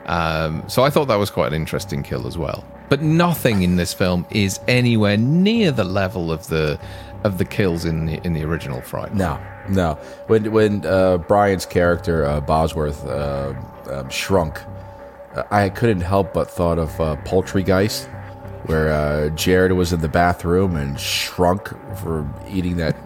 Um, 0.06 0.64
so 0.68 0.82
I 0.82 0.90
thought 0.90 1.06
that 1.08 1.16
was 1.16 1.30
quite 1.30 1.48
an 1.48 1.54
interesting 1.54 2.02
kill 2.02 2.26
as 2.26 2.36
well. 2.36 2.64
But 2.88 3.00
nothing 3.02 3.62
in 3.62 3.76
this 3.76 3.94
film 3.94 4.26
is 4.30 4.58
anywhere 4.68 5.16
near 5.16 5.70
the 5.70 5.84
level 5.84 6.30
of 6.32 6.48
the 6.48 6.78
of 7.24 7.38
the 7.38 7.44
kills 7.44 7.84
in 7.84 8.06
the 8.06 8.20
in 8.26 8.32
the 8.32 8.42
original 8.44 8.80
Fright. 8.80 9.14
No, 9.14 9.38
no. 9.68 9.94
When 10.26 10.50
when 10.52 10.84
uh, 10.84 11.18
Brian's 11.18 11.64
character 11.64 12.26
uh, 12.26 12.40
Bosworth 12.40 13.06
uh, 13.06 13.54
um, 13.90 14.10
shrunk, 14.10 14.60
uh, 15.36 15.44
I 15.50 15.68
couldn't 15.68 16.02
help 16.02 16.34
but 16.34 16.50
thought 16.50 16.78
of 16.80 17.00
uh, 17.00 17.16
Poultrygeist, 17.24 18.08
where 18.66 18.90
uh, 18.92 19.28
Jared 19.30 19.72
was 19.72 19.92
in 19.92 20.00
the 20.00 20.08
bathroom 20.08 20.76
and 20.76 20.98
shrunk 20.98 21.68
for 21.98 22.28
eating 22.48 22.76
that 22.76 22.96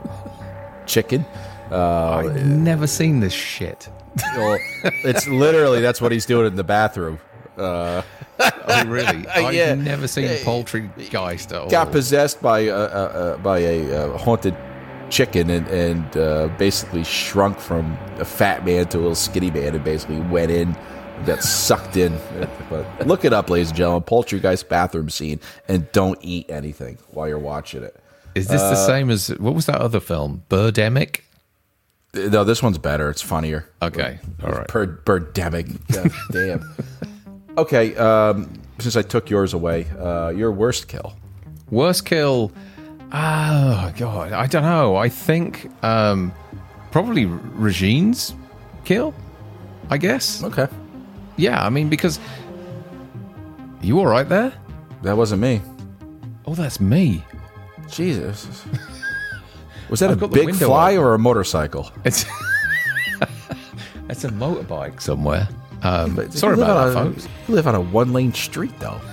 chicken. 0.86 1.24
Uh, 1.70 2.16
I've 2.26 2.46
never 2.46 2.86
seen 2.86 3.20
this 3.20 3.32
shit. 3.32 3.88
well, 4.36 4.58
it's 5.04 5.26
literally 5.28 5.80
that's 5.80 6.00
what 6.00 6.12
he's 6.12 6.26
doing 6.26 6.46
in 6.46 6.56
the 6.56 6.64
bathroom. 6.64 7.18
Uh, 7.56 8.02
Oh, 8.68 8.84
really? 8.86 9.26
I've 9.34 9.54
Yeah. 9.54 9.74
never 9.74 10.06
seen 10.06 10.28
poultry 10.44 10.90
guy 11.10 11.36
stuff. 11.36 11.70
got 11.70 11.90
possessed 11.90 12.42
by 12.42 12.68
uh, 12.68 12.74
uh, 12.74 12.78
uh, 12.78 13.36
by 13.38 13.60
a 13.60 13.92
uh, 14.12 14.18
haunted 14.18 14.54
chicken 15.08 15.48
and, 15.50 15.66
and 15.68 16.16
uh, 16.18 16.48
basically 16.58 17.02
shrunk 17.04 17.58
from 17.58 17.96
a 18.18 18.24
fat 18.26 18.64
man 18.66 18.86
to 18.88 18.98
a 18.98 19.00
little 19.00 19.14
skinny 19.14 19.50
man 19.50 19.74
and 19.74 19.82
basically 19.84 20.20
went 20.20 20.50
in 20.50 20.76
got 21.24 21.42
sucked 21.42 21.96
in. 21.96 22.18
But 22.68 23.06
look 23.06 23.24
it 23.24 23.32
up, 23.32 23.48
ladies 23.50 23.68
and 23.68 23.76
gentlemen. 23.78 24.02
Poultrygeist 24.02 24.68
bathroom 24.68 25.08
scene, 25.10 25.40
and 25.68 25.90
don't 25.92 26.18
eat 26.22 26.50
anything 26.50 26.98
while 27.10 27.28
you're 27.28 27.38
watching 27.38 27.82
it. 27.82 27.96
Is 28.34 28.48
this 28.48 28.60
Uh, 28.60 28.70
the 28.70 28.76
same 28.86 29.10
as 29.10 29.28
what 29.38 29.54
was 29.54 29.66
that 29.66 29.80
other 29.80 30.00
film? 30.00 30.42
Birdemic. 30.50 31.20
No, 32.14 32.44
this 32.44 32.62
one's 32.62 32.78
better. 32.78 33.10
It's 33.10 33.22
funnier. 33.22 33.68
Okay, 33.82 34.18
all 34.42 34.50
right. 34.52 34.68
Per 34.68 34.86
Birdemic. 34.86 35.76
God 35.92 36.10
damn. 36.32 36.74
Okay, 37.58 37.94
um, 37.96 38.52
since 38.78 38.96
I 38.96 39.02
took 39.02 39.30
yours 39.30 39.54
away, 39.54 39.86
uh, 39.98 40.28
your 40.28 40.52
worst 40.52 40.88
kill. 40.88 41.14
Worst 41.70 42.04
kill. 42.04 42.52
Oh 43.12 43.92
god, 43.96 44.32
I 44.32 44.46
don't 44.46 44.62
know. 44.62 44.96
I 44.96 45.08
think 45.08 45.70
um, 45.84 46.32
probably 46.90 47.24
Regine's 47.26 48.34
kill. 48.84 49.14
I 49.90 49.98
guess. 49.98 50.42
Okay, 50.42 50.66
Yeah, 51.36 51.64
I 51.64 51.68
mean 51.70 51.88
because 51.88 52.18
you 53.82 53.98
all 53.98 54.06
right 54.06 54.28
there? 54.28 54.52
that 55.02 55.16
wasn't 55.16 55.42
me. 55.42 55.60
Oh, 56.46 56.54
that's 56.54 56.80
me. 56.80 57.22
Jesus. 57.88 58.64
Was 59.90 60.00
that 60.00 60.10
I've 60.10 60.16
a 60.16 60.20
got 60.20 60.30
the 60.30 60.34
big 60.36 60.46
window 60.46 60.66
fly 60.66 60.92
open. 60.92 61.04
or 61.04 61.14
a 61.14 61.18
motorcycle? 61.18 61.90
It's 62.04 62.24
it's 64.08 64.24
a 64.24 64.28
motorbike 64.30 65.00
somewhere. 65.00 65.48
Um, 65.82 66.16
But 66.16 66.32
sorry 66.32 66.54
you 66.56 66.60
live 66.64 66.68
about 66.70 66.88
that, 66.88 66.96
on 66.96 67.06
a- 67.06 67.10
folks. 67.12 67.28
You 67.46 67.54
live 67.54 67.66
on 67.68 67.74
a 67.76 67.80
one 67.80 68.12
lane 68.12 68.32
street, 68.32 68.72
though. 68.80 69.00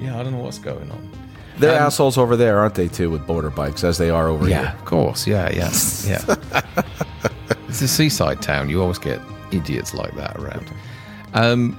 Yeah, 0.00 0.16
I 0.18 0.22
don't 0.22 0.30
know 0.32 0.38
what's 0.38 0.60
going 0.60 0.88
on. 0.92 1.10
They're 1.58 1.76
assholes 1.76 2.18
over 2.18 2.36
there, 2.36 2.60
aren't 2.60 2.76
they, 2.76 2.86
too, 2.86 3.10
with 3.10 3.22
motorbikes, 3.26 3.82
as 3.82 3.98
they 3.98 4.10
are 4.10 4.28
over 4.28 4.44
Um, 4.44 4.50
Yeah, 4.50 4.72
of 4.74 4.84
course. 4.84 5.26
Yeah, 5.26 5.50
yeah, 5.50 5.72
yeah. 6.06 6.62
it's 7.68 7.82
a 7.82 7.88
seaside 7.88 8.40
town. 8.40 8.70
You 8.70 8.80
always 8.80 8.98
get 8.98 9.20
idiots 9.52 9.94
like 9.94 10.14
that 10.16 10.36
around. 10.36 10.72
Um, 11.34 11.76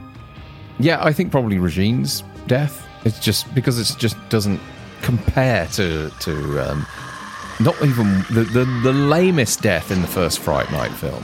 yeah, 0.80 1.04
I 1.04 1.12
think 1.14 1.32
probably 1.32 1.60
Regine's 1.60 2.24
death. 2.48 2.86
It's 3.06 3.20
just 3.20 3.54
because 3.54 3.80
it 3.80 3.98
just 3.98 4.18
doesn't 4.30 4.60
compare 5.02 5.68
to 5.68 6.10
to 6.10 6.70
um, 6.70 6.86
not 7.60 7.76
even 7.84 8.26
the, 8.32 8.44
the 8.52 8.66
the 8.84 8.94
lamest 8.94 9.62
death 9.62 9.92
in 9.92 10.02
the 10.02 10.08
first 10.08 10.40
Fright 10.40 10.72
Night 10.72 10.92
film. 10.92 11.24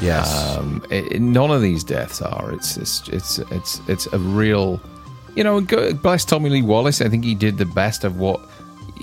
Yes. 0.00 0.56
Um, 0.56 0.84
it, 0.90 1.20
none 1.20 1.50
of 1.50 1.62
these 1.62 1.84
deaths 1.84 2.20
are. 2.20 2.52
It's 2.52 2.76
it's 2.76 3.08
it's 3.08 3.38
it's 3.38 3.80
it's 3.88 4.06
a 4.12 4.18
real, 4.18 4.80
you 5.34 5.44
know. 5.44 5.60
Bless 5.60 6.24
Tommy 6.24 6.50
Lee 6.50 6.62
Wallace. 6.62 7.00
I 7.00 7.08
think 7.08 7.24
he 7.24 7.34
did 7.34 7.58
the 7.58 7.66
best 7.66 8.04
of 8.04 8.18
what 8.18 8.40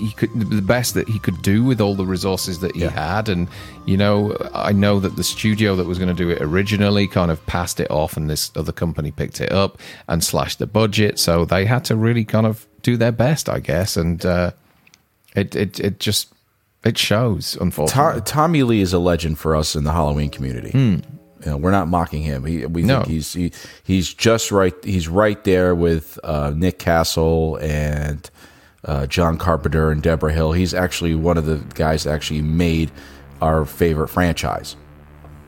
he 0.02 0.12
could, 0.12 0.30
the 0.50 0.60
best 0.62 0.94
that 0.94 1.08
he 1.08 1.18
could 1.18 1.40
do 1.42 1.62
with 1.64 1.80
all 1.80 1.94
the 1.94 2.04
resources 2.06 2.58
that 2.60 2.74
he 2.74 2.82
Yeah. 2.82 2.90
had. 2.90 3.28
And 3.28 3.48
you 3.86 3.96
know, 3.96 4.36
I 4.52 4.72
know 4.72 5.00
that 5.00 5.16
the 5.16 5.24
studio 5.24 5.76
that 5.76 5.86
was 5.86 5.98
going 5.98 6.14
to 6.14 6.22
do 6.24 6.30
it 6.30 6.38
originally 6.42 7.06
kind 7.06 7.30
of 7.30 7.44
passed 7.46 7.80
it 7.80 7.90
off, 7.90 8.16
and 8.16 8.28
this 8.28 8.50
other 8.56 8.72
company 8.72 9.10
picked 9.10 9.40
it 9.40 9.52
up 9.52 9.78
and 10.08 10.22
slashed 10.22 10.58
the 10.58 10.66
budget. 10.66 11.18
So 11.18 11.44
they 11.44 11.64
had 11.66 11.84
to 11.86 11.96
really 11.96 12.24
kind 12.24 12.46
of 12.46 12.66
do 12.82 12.96
their 12.96 13.12
best, 13.12 13.48
I 13.48 13.60
guess. 13.60 13.96
And 13.96 14.24
uh, 14.26 14.50
it 15.34 15.54
it 15.56 15.80
it 15.80 15.98
just 16.00 16.28
it 16.84 16.98
shows, 16.98 17.56
unfortunately. 17.60 18.20
To- 18.20 18.26
Tommy 18.26 18.62
Lee 18.64 18.80
is 18.80 18.92
a 18.92 18.98
legend 18.98 19.38
for 19.38 19.54
us 19.54 19.76
in 19.76 19.84
the 19.84 19.92
Halloween 19.92 20.30
community. 20.30 20.70
You 21.44 21.50
know, 21.50 21.56
we're 21.56 21.70
not 21.72 21.88
mocking 21.88 22.22
him. 22.22 22.44
He, 22.44 22.66
we 22.66 22.82
Hmm. 22.82 22.86
No. 22.88 22.96
think 22.98 23.08
he's 23.08 23.32
he, 23.32 23.52
he's 23.82 24.14
just 24.14 24.52
right. 24.52 24.74
He's 24.84 25.08
right 25.08 25.42
there 25.44 25.74
with 25.74 26.18
uh, 26.22 26.52
Nick 26.54 26.78
Castle 26.78 27.56
and 27.60 28.30
uh, 28.84 29.06
John 29.06 29.38
Carpenter 29.38 29.90
and 29.90 30.02
Debra 30.02 30.32
Hill. 30.32 30.52
He's 30.52 30.74
actually 30.74 31.14
one 31.14 31.36
of 31.38 31.46
the 31.46 31.56
guys 31.74 32.04
that 32.04 32.12
actually 32.12 32.42
made 32.42 32.90
our 33.40 33.64
favorite 33.64 34.08
franchise, 34.08 34.76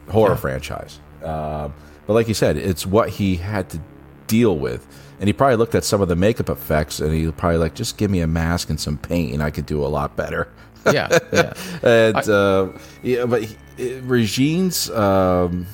horror 0.09 0.37
franchise. 0.37 1.01
Uh, 1.23 1.69
but 2.07 2.13
like 2.15 2.29
you 2.29 2.35
said, 2.35 2.57
it's 2.57 2.85
what 2.87 3.09
he 3.09 3.37
had 3.37 3.71
to 3.71 3.81
deal 4.27 4.57
with. 4.59 4.87
And 5.21 5.29
he 5.29 5.33
probably 5.33 5.57
looked 5.57 5.75
at 5.75 5.85
some 5.85 6.01
of 6.01 6.09
the 6.09 6.17
makeup 6.17 6.49
effects, 6.51 7.01
and 7.01 7.13
he 7.15 7.31
probably 7.31 7.59
like, 7.59 7.75
just 7.75 7.97
give 7.97 8.11
me 8.11 8.21
a 8.21 8.27
mask 8.27 8.69
and 8.69 8.79
some 8.79 8.99
paint, 8.99 9.33
and 9.33 9.43
I 9.43 9.51
could 9.51 9.65
do 9.67 9.85
a 9.85 9.87
lot 9.89 10.17
better. 10.17 10.49
yeah, 10.93 11.09
yeah. 11.33 11.53
And 11.83 12.29
uh, 12.29 12.73
yeah, 13.03 13.25
but 13.25 13.45
he, 13.45 13.57
it- 13.79 14.03
Regine's 14.05 14.91
um, 14.91 15.67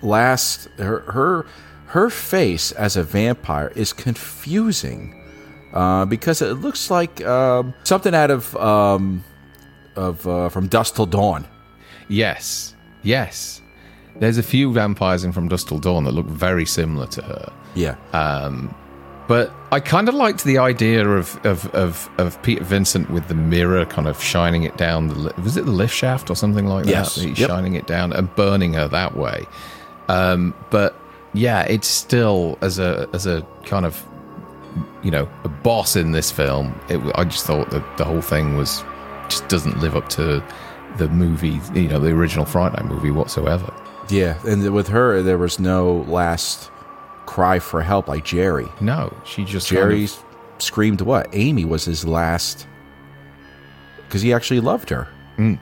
last 0.00 0.68
her 0.78 1.00
her 1.00 1.46
her 1.86 2.08
face 2.08 2.72
as 2.72 2.96
a 2.96 3.02
vampire 3.02 3.70
is 3.76 3.92
confusing 3.92 5.21
uh, 5.72 6.04
because 6.04 6.42
it 6.42 6.54
looks 6.54 6.90
like 6.90 7.24
um, 7.24 7.74
something 7.84 8.14
out 8.14 8.30
of 8.30 8.54
um, 8.56 9.24
of 9.96 10.26
uh, 10.26 10.48
from 10.48 10.68
Dusk 10.68 10.96
Till 10.96 11.06
Dawn. 11.06 11.46
Yes, 12.08 12.74
yes. 13.02 13.60
There's 14.16 14.38
a 14.38 14.42
few 14.42 14.72
vampires 14.72 15.24
in 15.24 15.32
From 15.32 15.48
Dusk 15.48 15.68
Till 15.68 15.78
Dawn 15.78 16.04
that 16.04 16.12
look 16.12 16.26
very 16.26 16.66
similar 16.66 17.06
to 17.08 17.22
her. 17.22 17.52
Yeah, 17.74 17.96
But 19.28 19.54
I 19.70 19.80
kind 19.80 20.08
of 20.08 20.14
liked 20.14 20.44
the 20.44 20.58
idea 20.58 21.08
of, 21.08 21.40
of, 21.46 21.72
of, 21.74 22.10
of 22.18 22.42
Peter 22.42 22.62
Vincent 22.62 23.08
with 23.10 23.28
the 23.28 23.34
mirror 23.34 23.86
kind 23.86 24.06
of 24.06 24.22
shining 24.22 24.64
it 24.64 24.76
down. 24.76 25.08
The, 25.08 25.14
li- 25.14 25.32
was 25.42 25.56
it 25.56 25.64
the 25.64 25.70
lift 25.70 25.94
shaft 25.94 26.28
or 26.28 26.36
something 26.36 26.66
like 26.66 26.84
that? 26.84 26.90
Yes? 26.90 27.16
He's 27.16 27.38
yep. 27.38 27.48
shining 27.48 27.74
it 27.74 27.86
down 27.86 28.12
and 28.12 28.34
burning 28.34 28.74
her 28.74 28.88
that 28.88 29.16
way. 29.16 29.46
Um, 30.08 30.54
but 30.70 30.94
yeah, 31.32 31.62
it's 31.62 31.88
still 31.88 32.58
as 32.60 32.78
a 32.78 33.08
as 33.14 33.26
a 33.26 33.46
kind 33.64 33.86
of 33.86 34.04
you 35.02 35.10
know 35.10 35.28
a 35.44 35.48
boss 35.48 35.96
in 35.96 36.12
this 36.12 36.30
film. 36.30 36.78
It, 36.88 37.00
I 37.14 37.24
just 37.24 37.46
thought 37.46 37.70
that 37.70 37.96
the 37.96 38.04
whole 38.04 38.20
thing 38.22 38.56
was 38.56 38.82
just 39.28 39.48
doesn't 39.48 39.78
live 39.80 39.96
up 39.96 40.08
to 40.10 40.42
the 40.98 41.08
movie, 41.08 41.58
you 41.74 41.88
know, 41.88 41.98
the 41.98 42.10
original 42.10 42.44
Friday 42.44 42.76
Night 42.82 42.86
movie 42.90 43.10
whatsoever. 43.10 43.72
yeah, 44.10 44.38
and 44.46 44.72
with 44.74 44.88
her 44.88 45.22
there 45.22 45.38
was 45.38 45.58
no 45.58 46.04
last 46.08 46.70
cry 47.26 47.58
for 47.58 47.80
help 47.82 48.08
like 48.08 48.24
Jerry. 48.24 48.66
No, 48.80 49.12
she 49.24 49.44
just 49.44 49.68
kind 49.70 49.82
of- 49.82 49.88
Jerry 49.90 50.08
screamed 50.58 51.00
what? 51.00 51.28
Amy 51.32 51.64
was 51.64 51.84
his 51.84 52.04
last 52.04 52.66
because 54.06 54.20
he 54.22 54.32
actually 54.32 54.60
loved 54.60 54.90
her. 54.90 55.08
Mm. 55.38 55.58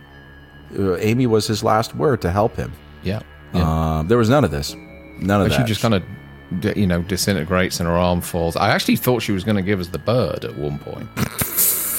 Uh, 0.77 0.97
Amy 0.97 1.27
was 1.27 1.47
his 1.47 1.63
last 1.65 1.95
word 1.95 2.21
to 2.23 2.31
help 2.31 2.57
him. 2.57 2.73
yeah, 3.03 3.21
yeah. 3.55 3.99
Um, 3.99 4.09
there 4.09 4.19
was 4.19 4.29
none 4.29 4.45
of 4.45 4.51
this. 4.51 4.75
None 5.21 5.41
of 5.43 5.49
But 5.49 5.57
that. 5.57 5.63
she 5.67 5.69
just 5.69 5.81
kind 5.83 5.95
of, 5.95 6.03
you 6.77 6.87
know, 6.87 7.03
disintegrates 7.03 7.81
and 7.81 7.89
her 7.89 7.95
arm 7.97 8.21
falls. 8.21 8.57
I 8.57 8.71
actually 8.71 8.97
thought 8.97 9.23
she 9.23 9.33
was 9.33 9.45
going 9.45 9.57
to 9.57 9.63
give 9.63 9.81
us 9.81 9.89
the 9.89 9.99
bird 9.99 10.45
at 10.45 10.57
one 10.57 10.79
point, 10.79 11.09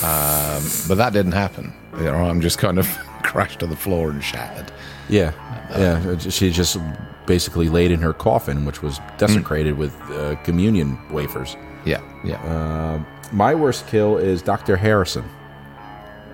um, 0.04 0.64
but 0.88 0.96
that 0.96 1.12
didn't 1.14 1.34
happen. 1.34 1.74
Her 1.94 2.16
arm 2.16 2.42
just 2.42 2.58
kind 2.58 2.80
of 2.80 2.88
crashed 3.24 3.60
to 3.60 3.68
the 3.68 3.76
floor 3.76 4.10
and 4.10 4.24
shattered. 4.24 4.72
yeah, 5.10 5.32
yeah. 5.78 6.18
She 6.18 6.52
just 6.52 6.78
basically 7.26 7.70
laid 7.70 7.92
in 7.92 8.00
her 8.02 8.14
coffin, 8.14 8.66
which 8.66 8.82
was 8.82 9.00
desecrated 9.18 9.78
with 9.78 9.96
uh, 10.12 10.36
communion 10.44 10.98
wafers. 11.12 11.56
Yeah, 11.86 12.02
yeah. 12.24 13.04
My 13.32 13.56
worst 13.56 13.88
kill 13.88 14.18
is 14.18 14.42
Dr. 14.42 14.76
Harrison. 14.76 15.24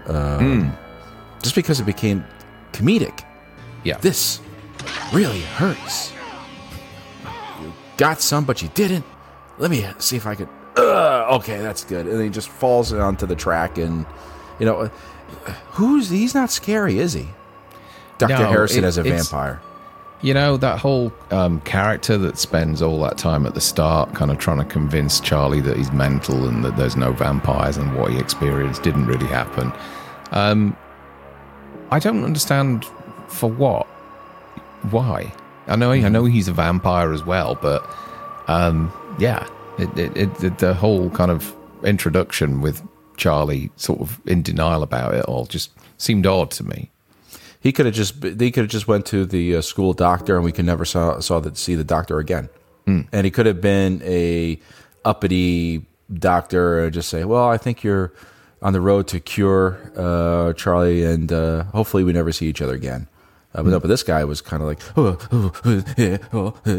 um, 0.07 0.75
just 1.43 1.53
because 1.53 1.79
it 1.79 1.85
became 1.85 2.25
comedic. 2.71 3.23
Yeah. 3.83 3.97
This 3.97 4.39
really 5.13 5.41
hurts. 5.41 6.11
Got 7.97 8.21
some, 8.21 8.45
but 8.45 8.61
you 8.61 8.69
didn't. 8.73 9.05
Let 9.57 9.71
me 9.71 9.85
see 9.97 10.15
if 10.15 10.25
I 10.27 10.35
could. 10.35 10.49
Uh, 10.77 11.37
okay, 11.37 11.57
that's 11.59 11.83
good. 11.83 12.05
And 12.07 12.21
he 12.21 12.29
just 12.29 12.49
falls 12.49 12.93
onto 12.93 13.25
the 13.25 13.35
track, 13.35 13.77
and 13.77 14.05
you 14.59 14.65
know, 14.65 14.81
uh, 14.81 14.89
who's 15.71 16.09
he's 16.09 16.35
not 16.35 16.51
scary, 16.51 16.99
is 16.99 17.13
he? 17.13 17.27
Doctor 18.19 18.37
No, 18.39 18.49
Harrison 18.49 18.83
it- 18.83 18.87
as 18.87 18.97
a 18.97 19.03
vampire. 19.03 19.61
You 20.21 20.33
know, 20.33 20.57
that 20.57 20.79
whole 20.79 21.13
um, 21.29 21.61
character 21.61 22.17
that 22.17 22.39
spends 22.39 22.81
all 22.81 22.99
that 23.01 23.19
time 23.19 23.45
at 23.45 23.53
the 23.53 23.61
start 23.61 24.15
kind 24.15 24.31
of 24.31 24.39
trying 24.39 24.57
to 24.57 24.65
convince 24.65 25.19
Charlie 25.19 25.61
that 25.61 25.77
he's 25.77 25.91
mental 25.91 26.47
and 26.47 26.65
that 26.65 26.75
there's 26.75 26.95
no 26.95 27.11
vampires 27.11 27.77
and 27.77 27.95
what 27.95 28.11
he 28.11 28.17
experienced 28.17 28.81
didn't 28.81 29.05
really 29.05 29.27
happen. 29.27 29.71
Um, 30.31 30.75
I 31.91 31.99
don't 31.99 32.23
understand 32.23 32.85
for 33.27 33.47
what. 33.47 33.85
Why? 34.89 35.31
I 35.67 35.75
know, 35.75 35.91
I 35.91 36.09
know 36.09 36.25
he's 36.25 36.47
a 36.47 36.53
vampire 36.53 37.11
as 37.13 37.23
well, 37.25 37.55
but 37.55 37.87
um, 38.47 38.91
yeah, 39.19 39.47
it, 39.77 39.89
it, 39.97 40.15
it, 40.17 40.35
the- 40.35 40.49
the 40.51 40.73
whole 40.73 41.09
kind 41.09 41.31
of 41.31 41.53
introduction 41.83 42.61
with 42.61 42.81
Charlie 43.17 43.69
sort 43.75 43.99
of 43.99 44.19
in 44.25 44.41
denial 44.41 44.83
about 44.83 45.13
it 45.13 45.25
all 45.25 45.45
just 45.45 45.71
seemed 45.97 46.25
odd 46.25 46.51
to 46.51 46.63
me. 46.63 46.91
He 47.59 47.71
could 47.71 47.85
have 47.87 47.95
just 47.95 48.21
they 48.21 48.51
could 48.51 48.63
have 48.65 48.69
just 48.71 48.87
went 48.87 49.05
to 49.07 49.25
the 49.25 49.55
uh, 49.57 49.61
school 49.61 49.93
doctor, 49.93 50.35
and 50.35 50.45
we 50.45 50.51
could 50.51 50.65
never 50.65 50.85
saw 50.85 51.19
saw 51.19 51.39
the, 51.39 51.55
see 51.55 51.75
the 51.75 51.83
doctor 51.83 52.19
again. 52.19 52.49
And 53.11 53.25
he 53.25 53.31
could 53.31 53.45
have 53.47 53.59
been 53.59 54.01
a 54.05 54.59
uppity 55.03 55.85
doctor 56.13 56.83
and 56.85 56.93
just 56.93 57.09
say, 57.09 57.25
"Well, 57.25 57.49
I 57.49 57.57
think 57.57 57.83
you're 57.83 58.13
on 58.61 58.71
the 58.73 58.79
road 58.79 59.07
to 59.09 59.19
cure 59.19 59.77
uh, 59.97 60.53
Charlie, 60.53 61.03
and 61.03 61.31
uh, 61.33 61.63
hopefully 61.65 62.03
we 62.05 62.13
never 62.13 62.31
see 62.31 62.47
each 62.47 62.61
other 62.61 62.73
again." 62.75 63.07
Uh, 63.53 63.63
but 63.63 63.69
no, 63.69 63.79
but 63.79 63.87
this 63.87 64.03
guy 64.03 64.23
was 64.23 64.41
kind 64.41 64.61
of 64.61 64.67
like 64.67 64.81
oh, 64.97 65.17
oh, 65.31 65.51
oh, 66.33 66.53
oh, 66.63 66.73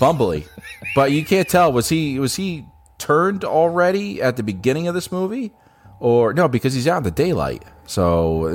bumbly. 0.00 0.46
But 0.94 1.12
you 1.12 1.24
can't 1.24 1.48
tell 1.48 1.72
was 1.72 1.88
he 1.88 2.18
was 2.18 2.36
he 2.36 2.64
turned 2.98 3.44
already 3.44 4.22
at 4.22 4.36
the 4.36 4.42
beginning 4.42 4.88
of 4.88 4.94
this 4.94 5.10
movie, 5.12 5.52
or 6.00 6.32
no? 6.32 6.48
Because 6.48 6.74
he's 6.74 6.88
out 6.88 6.98
in 6.98 7.02
the 7.04 7.10
daylight, 7.10 7.64
so 7.86 8.46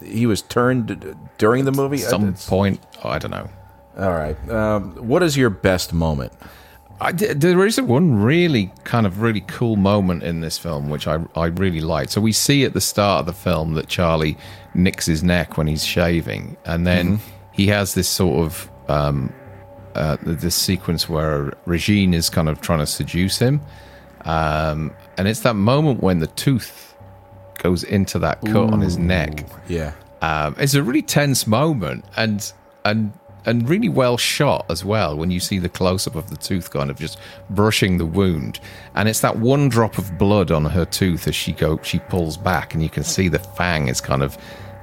uh, 0.00 0.04
he 0.04 0.26
was 0.26 0.42
turned 0.42 1.16
during 1.38 1.64
the 1.64 1.72
movie. 1.72 2.02
At 2.02 2.10
some 2.10 2.22
It's- 2.28 2.48
point, 2.48 2.80
I 3.04 3.18
don't 3.18 3.30
know. 3.30 3.48
all 3.98 4.12
right. 4.12 4.36
Um, 4.50 4.92
what 5.08 5.22
is 5.22 5.36
your 5.36 5.50
best 5.50 5.92
moment? 5.92 6.32
I, 7.00 7.12
there 7.12 7.64
is 7.64 7.80
one 7.80 8.20
really 8.20 8.72
kind 8.84 9.06
of 9.06 9.22
really 9.22 9.42
cool 9.42 9.76
moment 9.76 10.24
in 10.24 10.40
this 10.40 10.58
film 10.58 10.90
which 10.90 11.06
I 11.06 11.24
I 11.36 11.46
really 11.46 11.80
like. 11.80 12.10
So 12.10 12.20
we 12.20 12.32
see 12.32 12.64
at 12.64 12.72
the 12.72 12.80
start 12.80 13.20
of 13.20 13.26
the 13.26 13.32
film 13.32 13.74
that 13.74 13.88
Charlie 13.88 14.36
nicks 14.74 15.06
his 15.06 15.22
neck 15.22 15.56
when 15.56 15.66
he's 15.66 15.84
shaving, 15.84 16.56
and 16.64 16.86
then 16.86 17.20
he 17.52 17.68
has 17.68 17.94
this 17.94 18.08
sort 18.08 18.44
of 18.44 18.70
um, 18.88 19.32
uh, 19.94 20.16
this 20.22 20.56
sequence 20.56 21.08
where 21.08 21.52
Regine 21.66 22.14
is 22.14 22.28
kind 22.28 22.48
of 22.48 22.60
trying 22.60 22.80
to 22.80 22.86
seduce 22.86 23.38
him, 23.38 23.60
um, 24.24 24.92
and 25.16 25.28
it's 25.28 25.40
that 25.40 25.54
moment 25.54 26.02
when 26.02 26.18
the 26.18 26.26
tooth 26.28 26.96
goes 27.58 27.84
into 27.84 28.18
that 28.20 28.40
cut 28.40 28.72
on 28.72 28.80
his 28.80 28.98
neck. 28.98 29.46
Yeah. 29.68 29.92
Um, 30.20 30.56
it's 30.58 30.74
a 30.74 30.82
really 30.82 31.02
tense 31.02 31.46
moment 31.46 32.04
and 32.16 32.52
and 32.84 33.12
and 33.46 33.68
really 33.68 33.88
well 33.88 34.16
shot 34.16 34.66
as 34.70 34.84
well 34.84 35.16
when 35.16 35.30
you 35.30 35.40
see 35.40 35.58
the 35.58 35.68
close 35.68 36.06
up 36.06 36.14
of 36.14 36.28
the 36.30 36.36
tooth 36.36 36.70
kind 36.70 36.90
of 36.90 36.98
just 36.98 37.18
brushing 37.50 37.98
the 37.98 38.04
wound 38.06 38.60
and 38.94 39.08
it's 39.08 39.20
that 39.20 39.38
one 39.38 39.68
drop 39.68 39.96
of 39.98 40.18
blood 40.18 40.50
on 40.50 40.64
her 40.64 40.84
tooth 40.84 41.26
as 41.28 41.34
she 41.34 41.52
go 41.52 41.78
she 41.82 41.98
pulls 42.00 42.36
back 42.36 42.74
and 42.74 42.82
you 42.82 42.88
can 42.90 43.04
see 43.04 43.28
the 43.28 43.38
fang 43.38 43.88
is 43.88 44.00
kind 44.00 44.22
of 44.22 44.36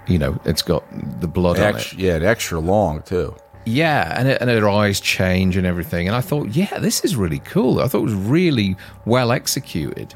you 0.07 0.17
know 0.17 0.39
it's 0.45 0.61
got 0.61 0.83
the 1.21 1.27
blood 1.27 1.59
on 1.59 1.63
it 1.65 1.75
Extra, 1.75 1.97
yeah, 1.99 2.13
extra 2.15 2.59
long 2.59 3.01
too. 3.03 3.35
yeah, 3.65 4.13
and, 4.17 4.27
it, 4.27 4.39
and 4.41 4.49
her 4.49 4.69
eyes 4.69 4.99
change 4.99 5.57
and 5.57 5.65
everything. 5.65 6.07
And 6.07 6.15
I 6.15 6.21
thought, 6.21 6.49
yeah, 6.49 6.77
this 6.77 7.03
is 7.03 7.15
really 7.15 7.39
cool. 7.39 7.79
I 7.79 7.87
thought 7.87 7.99
it 7.99 8.03
was 8.03 8.13
really 8.13 8.75
well 9.05 9.31
executed. 9.31 10.13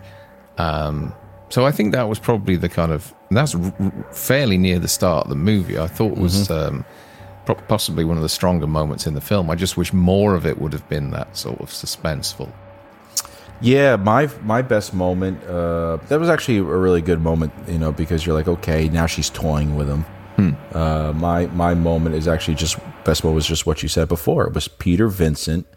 Um, 0.59 1.13
so 1.49 1.65
I 1.65 1.71
think 1.71 1.91
that 1.93 2.07
was 2.07 2.19
probably 2.19 2.55
the 2.57 2.69
kind 2.69 2.91
of 2.91 3.11
that's 3.31 3.55
fairly 4.11 4.57
near 4.59 4.77
the 4.77 4.87
start 4.87 5.25
of 5.25 5.29
the 5.29 5.35
movie. 5.35 5.79
I 5.79 5.87
thought 5.87 6.15
was 6.17 6.51
um, 6.51 6.83
pro- 6.83 6.93
possibly 7.55 8.03
one 8.05 8.17
of 8.17 8.23
the 8.23 8.29
stronger 8.29 8.67
moments 8.67 9.05
in 9.07 9.13
the 9.13 9.21
film. 9.21 9.49
I 9.49 9.55
just 9.55 9.77
wish 9.77 9.91
more 9.93 10.35
of 10.35 10.45
it 10.45 10.59
would 10.59 10.73
have 10.73 10.87
been 10.89 11.11
that 11.11 11.35
sort 11.37 11.59
of 11.61 11.69
suspenseful. 11.69 12.51
Yeah, 13.61 13.97
my 13.97 14.29
my 14.43 14.61
best 14.61 14.93
moment. 14.93 15.43
Uh, 15.43 15.97
that 16.07 16.19
was 16.19 16.29
actually 16.29 16.57
a 16.59 16.63
really 16.63 17.01
good 17.01 17.19
moment, 17.21 17.51
you 17.67 17.77
know, 17.77 17.91
because 17.91 18.25
you're 18.25 18.35
like, 18.35 18.47
okay, 18.47 18.87
now 18.89 19.05
she's 19.05 19.29
toying 19.29 19.75
with 19.75 19.87
him. 19.89 20.05
Uh, 20.73 21.11
my 21.17 21.47
my 21.47 21.73
moment 21.73 22.15
is 22.15 22.25
actually 22.25 22.55
just 22.55 22.77
best 23.03 23.25
moment 23.25 23.35
was 23.35 23.45
just 23.45 23.65
what 23.65 23.83
you 23.83 23.89
said 23.89 24.07
before. 24.07 24.47
It 24.47 24.53
was 24.53 24.69
Peter 24.69 25.09
Vincent 25.09 25.67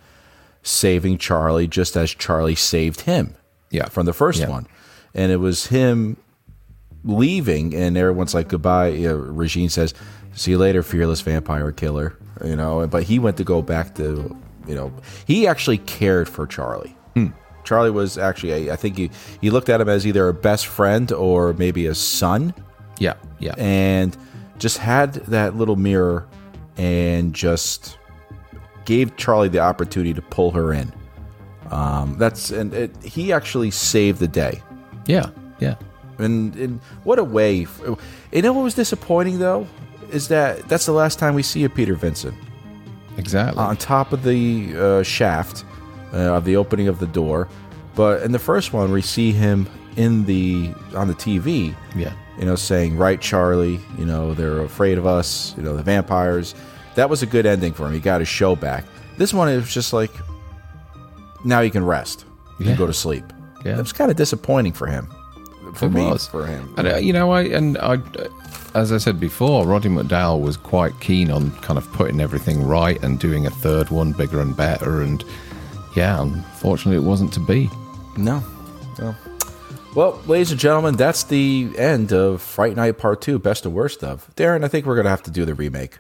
saving 0.63 1.19
Charlie 1.19 1.67
just 1.67 1.97
as 1.97 2.13
Charlie 2.15 2.55
saved 2.55 3.01
him. 3.01 3.35
Yeah. 3.73 3.87
from 3.89 4.07
the 4.07 4.13
first 4.13 4.39
Yeah. 4.39 4.51
one, 4.51 4.67
and 5.15 5.33
it 5.33 5.39
was 5.39 5.67
him 5.67 6.17
leaving, 7.05 7.75
and 7.75 7.97
everyone's 7.97 8.35
like 8.35 8.49
goodbye. 8.49 8.89
You 8.89 9.09
know, 9.09 9.17
Regine 9.17 9.69
says, 9.69 9.95
"See 10.35 10.53
you 10.53 10.59
later, 10.59 10.83
fearless 10.83 11.21
vampire 11.21 11.73
killer." 11.73 12.17
You 12.45 12.57
know, 12.57 12.87
but 12.87 13.05
he 13.05 13.19
went 13.19 13.37
to 13.37 13.45
go 13.45 13.63
back 13.63 13.95
to, 13.97 14.37
you 14.67 14.75
know, 14.75 14.93
he 15.27 15.47
actually 15.47 15.79
cared 15.79 16.29
for 16.29 16.47
Charlie. 16.47 16.97
Charlie 17.65 17.93
was 17.93 18.19
actually, 18.19 18.69
I, 18.69 18.73
I 18.73 18.77
think 18.77 18.97
he 18.97 19.11
he 19.41 19.51
looked 19.51 19.69
at 19.69 19.81
him 19.81 19.89
as 19.89 20.05
either 20.07 20.29
a 20.29 20.35
best 20.35 20.67
friend 20.67 21.13
or 21.13 21.53
maybe 21.53 21.87
a 21.87 21.95
son, 21.95 22.53
Yeah, 22.99 23.15
yeah, 23.39 23.55
and 23.57 24.17
just 24.59 24.79
had 24.79 25.15
that 25.15 25.55
little 25.57 25.77
mirror 25.77 26.27
and 26.77 27.33
just 27.33 27.99
gave 28.85 29.17
Charlie 29.17 29.49
the 29.49 29.61
opportunity 29.61 30.13
to 30.15 30.23
pull 30.23 30.51
her 30.51 30.73
in. 30.73 30.93
Um, 31.71 32.17
that's 32.19 32.51
and 32.51 32.75
it, 32.75 33.01
he 33.05 33.33
actually 33.33 33.71
saved 33.71 34.19
the 34.19 34.29
day. 34.29 34.61
yeah, 35.07 35.31
yeah. 35.61 35.77
And, 36.19 36.57
and 36.57 36.81
what 37.05 37.21
a 37.21 37.25
way! 37.25 37.67
You 38.33 38.43
know 38.43 38.53
what 38.53 38.63
was 38.63 38.75
disappointing 38.75 39.39
though 39.39 39.69
is 40.13 40.29
that 40.29 40.69
that's 40.69 40.87
the 40.87 40.93
last 40.93 41.19
time 41.19 41.35
we 41.35 41.43
see 41.43 41.65
a 41.65 41.69
Peter 41.71 41.95
Vincent 41.95 42.35
Exactly. 43.17 43.63
on 43.63 43.77
top 43.77 44.13
of 44.13 44.23
the 44.23 44.75
uh, 44.77 45.03
shaft 45.03 45.65
uh, 46.13 46.17
of 46.37 46.45
the 46.45 46.57
opening 46.57 46.89
of 46.89 46.99
the 46.99 47.07
door. 47.07 47.49
But 47.95 48.23
in 48.23 48.33
the 48.33 48.39
first 48.39 48.73
one, 48.73 48.91
we 48.93 49.03
see 49.03 49.33
him 49.33 49.67
in 49.97 50.25
the 50.25 50.73
on 50.95 51.09
the 51.09 51.15
TV. 51.15 51.75
yeah. 51.97 52.13
You 52.39 52.47
know, 52.47 52.55
saying 52.57 52.97
"Right, 52.97 53.21
Charlie." 53.21 53.79
You 53.99 54.07
know, 54.07 54.33
they're 54.33 54.61
afraid 54.63 54.97
of 54.97 55.07
us. 55.07 55.55
You 55.59 55.63
know, 55.63 55.77
the 55.77 55.83
vampires. 55.83 56.55
That 56.95 57.11
was 57.11 57.23
a 57.23 57.27
good 57.27 57.45
ending 57.45 57.75
for 57.75 57.87
him. 57.87 57.93
He 57.93 58.01
got 58.01 58.21
his 58.21 58.29
show 58.29 58.57
back. 58.57 58.85
This 59.19 59.35
one, 59.35 59.49
is 59.51 59.73
just 59.73 59.93
like, 59.93 60.11
now 61.45 61.61
you 61.61 61.71
can 61.71 61.85
rest. 61.85 62.25
You 62.59 62.65
Yeah. 62.67 62.73
can 62.73 62.79
go 62.79 62.87
to 62.87 62.93
sleep. 62.95 63.25
Yeah. 63.65 63.75
It 63.75 63.79
was 63.79 63.93
kind 63.93 64.11
of 64.11 64.17
disappointing 64.17 64.73
for 64.73 64.87
him. 64.87 65.09
For 65.75 65.87
It 65.87 65.93
me, 65.93 66.07
was. 66.07 66.27
for 66.27 66.47
him. 66.47 66.73
And 66.79 66.89
uh, 66.89 66.97
you 66.97 67.13
know, 67.13 67.31
I 67.31 67.43
and 67.43 67.77
I, 67.79 67.99
as 68.75 68.93
I 68.93 68.99
said 68.99 69.21
before, 69.21 69.67
Roddy 69.67 69.89
McDowall 69.89 70.41
was 70.41 70.57
quite 70.57 70.99
keen 71.01 71.31
on 71.31 71.51
kind 71.61 71.79
of 71.79 71.91
putting 71.93 72.21
everything 72.21 72.63
right 72.63 73.03
and 73.03 73.19
doing 73.19 73.47
a 73.47 73.51
third 73.51 73.91
one 73.91 74.13
bigger 74.13 74.41
and 74.41 74.57
better. 74.57 75.03
And 75.03 75.25
yeah, 75.97 76.23
unfortunately, 76.23 76.97
it 76.97 77.07
wasn't 77.09 77.33
to 77.35 77.41
be. 77.41 77.69
No. 78.17 78.43
no. 78.99 79.15
Well, 79.95 80.21
ladies 80.27 80.51
and 80.51 80.61
gentlemen, 80.61 80.97
that's 80.97 81.25
the 81.25 81.71
end 81.77 82.13
of 82.13 82.41
Fright 82.41 82.77
Night 82.77 82.97
Part 82.97 83.21
2, 83.21 83.39
Best 83.39 83.67
of 83.67 83.73
Worst 83.73 84.03
of. 84.03 84.35
Darren, 84.37 84.65
I 84.65 84.69
think 84.69 84.87
we're 84.87 84.95
going 84.95 85.05
to 85.05 85.11
have 85.11 85.23
to 85.25 85.31
do 85.31 85.45
the 85.45 85.55
remake. 85.55 85.99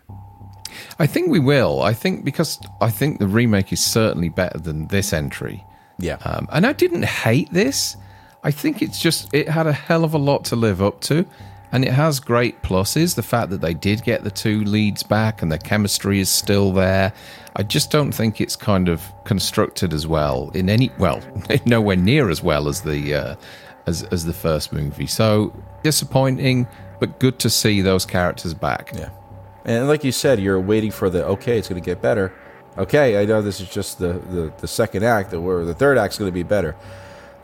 I 0.98 1.06
think 1.06 1.30
we 1.30 1.38
will. 1.38 1.82
I 1.82 1.92
think 1.92 2.24
because 2.24 2.58
I 2.80 2.90
think 2.90 3.18
the 3.18 3.26
remake 3.26 3.72
is 3.72 3.84
certainly 3.84 4.30
better 4.30 4.58
than 4.58 4.86
this 4.88 5.12
entry. 5.12 5.64
Yeah. 5.98 6.16
Um, 6.24 6.48
and 6.50 6.66
I 6.66 6.72
didn't 6.72 7.04
hate 7.04 7.52
this. 7.52 7.96
I 8.42 8.50
think 8.50 8.82
it's 8.82 9.00
just 9.00 9.32
it 9.34 9.48
had 9.48 9.66
a 9.66 9.72
hell 9.72 10.04
of 10.04 10.14
a 10.14 10.18
lot 10.18 10.44
to 10.46 10.56
live 10.56 10.82
up 10.82 11.00
to, 11.02 11.26
and 11.72 11.84
it 11.84 11.92
has 11.92 12.20
great 12.20 12.62
pluses. 12.62 13.14
The 13.14 13.22
fact 13.22 13.50
that 13.50 13.60
they 13.60 13.74
did 13.74 14.02
get 14.04 14.24
the 14.24 14.30
two 14.30 14.62
leads 14.64 15.02
back 15.02 15.42
and 15.42 15.50
the 15.50 15.58
chemistry 15.58 16.20
is 16.20 16.28
still 16.28 16.72
there. 16.72 17.12
I 17.56 17.62
just 17.62 17.90
don't 17.90 18.12
think 18.12 18.40
it's 18.40 18.56
kind 18.56 18.88
of 18.88 19.02
constructed 19.24 19.92
as 19.92 20.06
well 20.06 20.50
in 20.54 20.68
any 20.70 20.90
well, 20.98 21.20
nowhere 21.66 21.96
near 21.96 22.30
as 22.30 22.42
well 22.42 22.68
as 22.68 22.82
the 22.82 23.14
uh, 23.14 23.34
as 23.86 24.04
as 24.04 24.24
the 24.24 24.32
first 24.32 24.72
movie. 24.72 25.06
So 25.06 25.52
disappointing, 25.82 26.66
but 27.00 27.18
good 27.18 27.38
to 27.40 27.50
see 27.50 27.80
those 27.80 28.06
characters 28.06 28.54
back. 28.54 28.92
yeah. 28.94 29.10
And 29.64 29.86
like 29.86 30.02
you 30.02 30.10
said, 30.12 30.40
you're 30.40 30.60
waiting 30.60 30.90
for 30.90 31.08
the, 31.08 31.24
okay, 31.24 31.56
it's 31.56 31.68
going 31.68 31.80
to 31.80 31.84
get 31.84 32.02
better. 32.02 32.32
Okay, 32.76 33.20
I 33.22 33.24
know 33.26 33.42
this 33.42 33.60
is 33.60 33.68
just 33.68 33.98
the, 33.98 34.14
the, 34.14 34.52
the 34.58 34.66
second 34.66 35.04
act, 35.04 35.32
or 35.34 35.64
the 35.64 35.74
third 35.74 35.98
act's 35.98 36.18
going 36.18 36.28
to 36.28 36.34
be 36.34 36.42
better. 36.42 36.74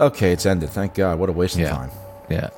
Okay, 0.00 0.32
it's 0.32 0.44
ended. 0.44 0.70
Thank 0.70 0.94
God. 0.94 1.18
What 1.20 1.28
a 1.28 1.32
waste 1.32 1.56
Yeah. 1.56 1.66
of 1.70 1.76
time. 1.76 1.90
Yeah. 2.28 2.48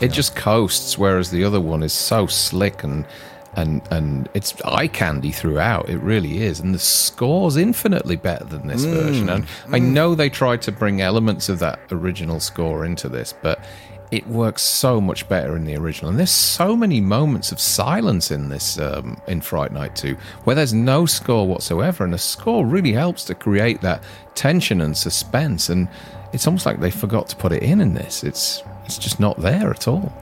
It 0.00 0.12
just 0.12 0.36
coasts, 0.36 0.96
whereas 0.98 1.30
the 1.30 1.44
other 1.44 1.60
one 1.60 1.82
is 1.82 1.92
so 1.92 2.26
slick 2.26 2.82
and 2.82 3.04
and 3.54 3.82
and 3.90 4.28
it's 4.34 4.60
eye 4.62 4.86
candy 4.86 5.32
throughout. 5.32 5.88
It 5.88 5.98
really 5.98 6.42
is, 6.42 6.60
and 6.60 6.74
the 6.74 6.78
score's 6.78 7.56
infinitely 7.56 8.16
better 8.16 8.44
than 8.44 8.66
this 8.66 8.84
version. 8.84 9.28
And 9.28 9.46
I 9.72 9.78
know 9.78 10.14
they 10.14 10.30
tried 10.30 10.62
to 10.62 10.72
bring 10.72 11.00
elements 11.00 11.48
of 11.48 11.58
that 11.58 11.80
original 11.90 12.40
score 12.40 12.84
into 12.84 13.08
this, 13.08 13.34
but 13.42 13.64
it 14.10 14.26
works 14.26 14.62
so 14.62 15.00
much 15.00 15.28
better 15.28 15.54
in 15.56 15.64
the 15.64 15.76
original. 15.76 16.10
And 16.10 16.18
there's 16.18 16.30
so 16.30 16.74
many 16.74 17.00
moments 17.00 17.52
of 17.52 17.60
silence 17.60 18.30
in 18.30 18.48
this 18.48 18.78
um, 18.78 19.20
in 19.26 19.40
Fright 19.40 19.72
Night 19.72 19.96
2 19.96 20.16
where 20.44 20.56
there's 20.56 20.74
no 20.74 21.06
score 21.06 21.46
whatsoever, 21.46 22.04
and 22.04 22.14
the 22.14 22.18
score 22.18 22.64
really 22.64 22.92
helps 22.92 23.24
to 23.24 23.34
create 23.34 23.80
that 23.82 24.02
tension 24.34 24.80
and 24.80 24.96
suspense. 24.96 25.68
And 25.68 25.88
it's 26.32 26.46
almost 26.46 26.66
like 26.66 26.80
they 26.80 26.90
forgot 26.90 27.28
to 27.28 27.36
put 27.36 27.52
it 27.52 27.62
in 27.62 27.80
in 27.80 27.94
this. 27.94 28.24
It's 28.24 28.62
it's 28.84 28.98
just 28.98 29.20
not 29.20 29.38
there 29.40 29.70
at 29.70 29.88
all. 29.88 30.12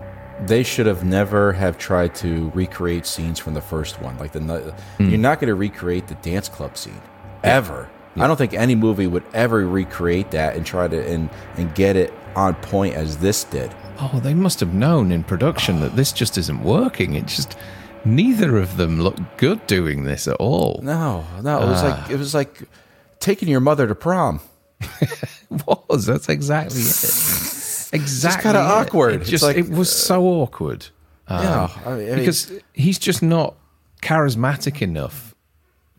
They 0.45 0.63
should 0.63 0.87
have 0.87 1.05
never 1.05 1.53
have 1.53 1.79
tried 1.79 2.15
to 2.17 2.51
recreate 2.55 3.07
scenes 3.07 3.39
from 3.39 3.55
the 3.55 3.61
first 3.61 4.01
one. 4.03 4.19
Like 4.19 4.33
the 4.33 4.75
you're 4.99 5.09
hmm. 5.09 5.21
not 5.21 5.41
going 5.41 5.49
to 5.49 5.55
recreate 5.55 6.09
the 6.09 6.15
dance 6.17 6.49
club 6.49 6.77
scene 6.77 7.01
ever. 7.43 7.89
I 8.19 8.27
don't 8.27 8.37
think 8.37 8.55
any 8.55 8.75
movie 8.75 9.07
would 9.07 9.25
ever 9.35 9.67
recreate 9.67 10.31
that 10.31 10.57
and 10.57 10.65
try 10.65 10.89
to 10.89 11.07
and 11.07 11.29
and 11.57 11.75
get 11.75 11.97
it 11.97 12.13
on 12.35 12.55
point 12.57 12.95
as 12.95 13.19
this 13.19 13.45
did. 13.45 13.75
Oh, 13.99 14.21
they 14.21 14.35
must 14.35 14.61
have 14.61 14.75
known 14.75 15.13
in 15.13 15.25
production 15.25 15.81
that 15.81 15.97
this 15.97 16.13
just 16.13 16.39
isn't 16.39 16.63
working. 16.63 17.15
It 17.15 17.27
just 17.27 17.57
neither 18.05 18.57
of 18.57 18.77
them 18.77 19.01
look 19.01 19.17
good 19.37 19.67
doing 19.67 20.05
this 20.05 20.29
at 20.29 20.37
all. 20.37 20.81
No, 20.83 21.25
no, 21.43 21.63
it 21.63 21.67
was 21.67 21.83
ah. 21.83 21.89
like 21.89 22.11
it 22.11 22.19
was 22.19 22.35
like 22.35 22.63
taking 23.21 23.49
your 23.49 23.61
mother 23.61 23.87
to 23.87 23.95
prom. 23.95 24.41
was. 25.67 26.07
That's 26.07 26.29
exactly 26.29 26.81
it. 26.81 27.53
Exactly. 27.93 28.43
kinda 28.43 28.61
awkward. 28.61 29.15
It 29.15 29.21
It's 29.23 29.31
just 29.31 29.45
like, 29.45 29.57
it 29.57 29.71
was 29.71 29.91
so 29.91 30.25
awkward. 30.25 30.89
Um, 31.29 31.43
yeah, 31.43 31.69
mean, 31.87 31.89
I 31.89 31.97
mean- 31.97 32.17
because 32.19 32.53
he's 32.73 32.99
just 32.99 33.23
not 33.23 33.55
charismatic 34.03 34.83
enough 34.83 35.35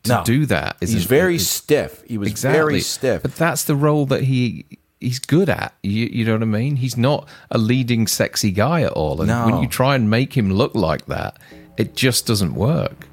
to 0.04 0.10
No. 0.12 0.24
do 0.26 0.46
that. 0.48 0.76
he's 0.82 1.06
very 1.06 1.40
stiff. 1.40 2.04
He 2.06 2.18
was 2.18 2.30
exactly 2.30 2.58
very 2.60 2.82
stiff. 2.82 3.22
But 3.24 3.36
that's 3.36 3.64
the 3.64 3.76
role 3.76 4.06
that 4.08 4.24
he 4.24 4.66
he's 5.00 5.18
good 5.20 5.48
at. 5.50 5.74
You, 5.82 6.08
you 6.12 6.26
know 6.26 6.34
what 6.34 6.42
I 6.42 6.46
mean? 6.46 6.76
He's 6.76 6.98
not 6.98 7.28
a 7.50 7.58
leading 7.58 8.06
sexy 8.06 8.52
guy 8.52 8.82
at 8.82 8.92
all. 8.92 9.22
And 9.22 9.30
when 9.52 9.62
you 9.62 9.68
try 9.70 9.96
and 9.96 10.10
make 10.10 10.36
him 10.36 10.52
look 10.52 10.76
like 10.76 11.06
that, 11.06 11.38
it 11.78 11.96
just 11.96 12.26
doesn't 12.28 12.54
work. 12.54 13.08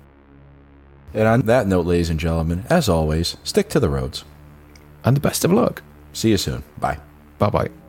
and 1.14 1.28
on 1.28 1.40
that 1.42 1.68
note, 1.68 1.86
ladies 1.86 2.10
and 2.10 2.18
gentlemen, 2.18 2.64
as 2.68 2.88
always, 2.88 3.36
stick 3.44 3.68
to 3.70 3.80
the 3.80 3.88
roads. 3.88 4.24
And 5.04 5.16
the 5.16 5.20
best 5.20 5.44
of 5.44 5.52
luck. 5.52 5.82
See 6.14 6.30
you 6.30 6.38
soon. 6.38 6.62
Bye. 6.78 6.98
Bye 7.38 7.50
bye. 7.50 7.83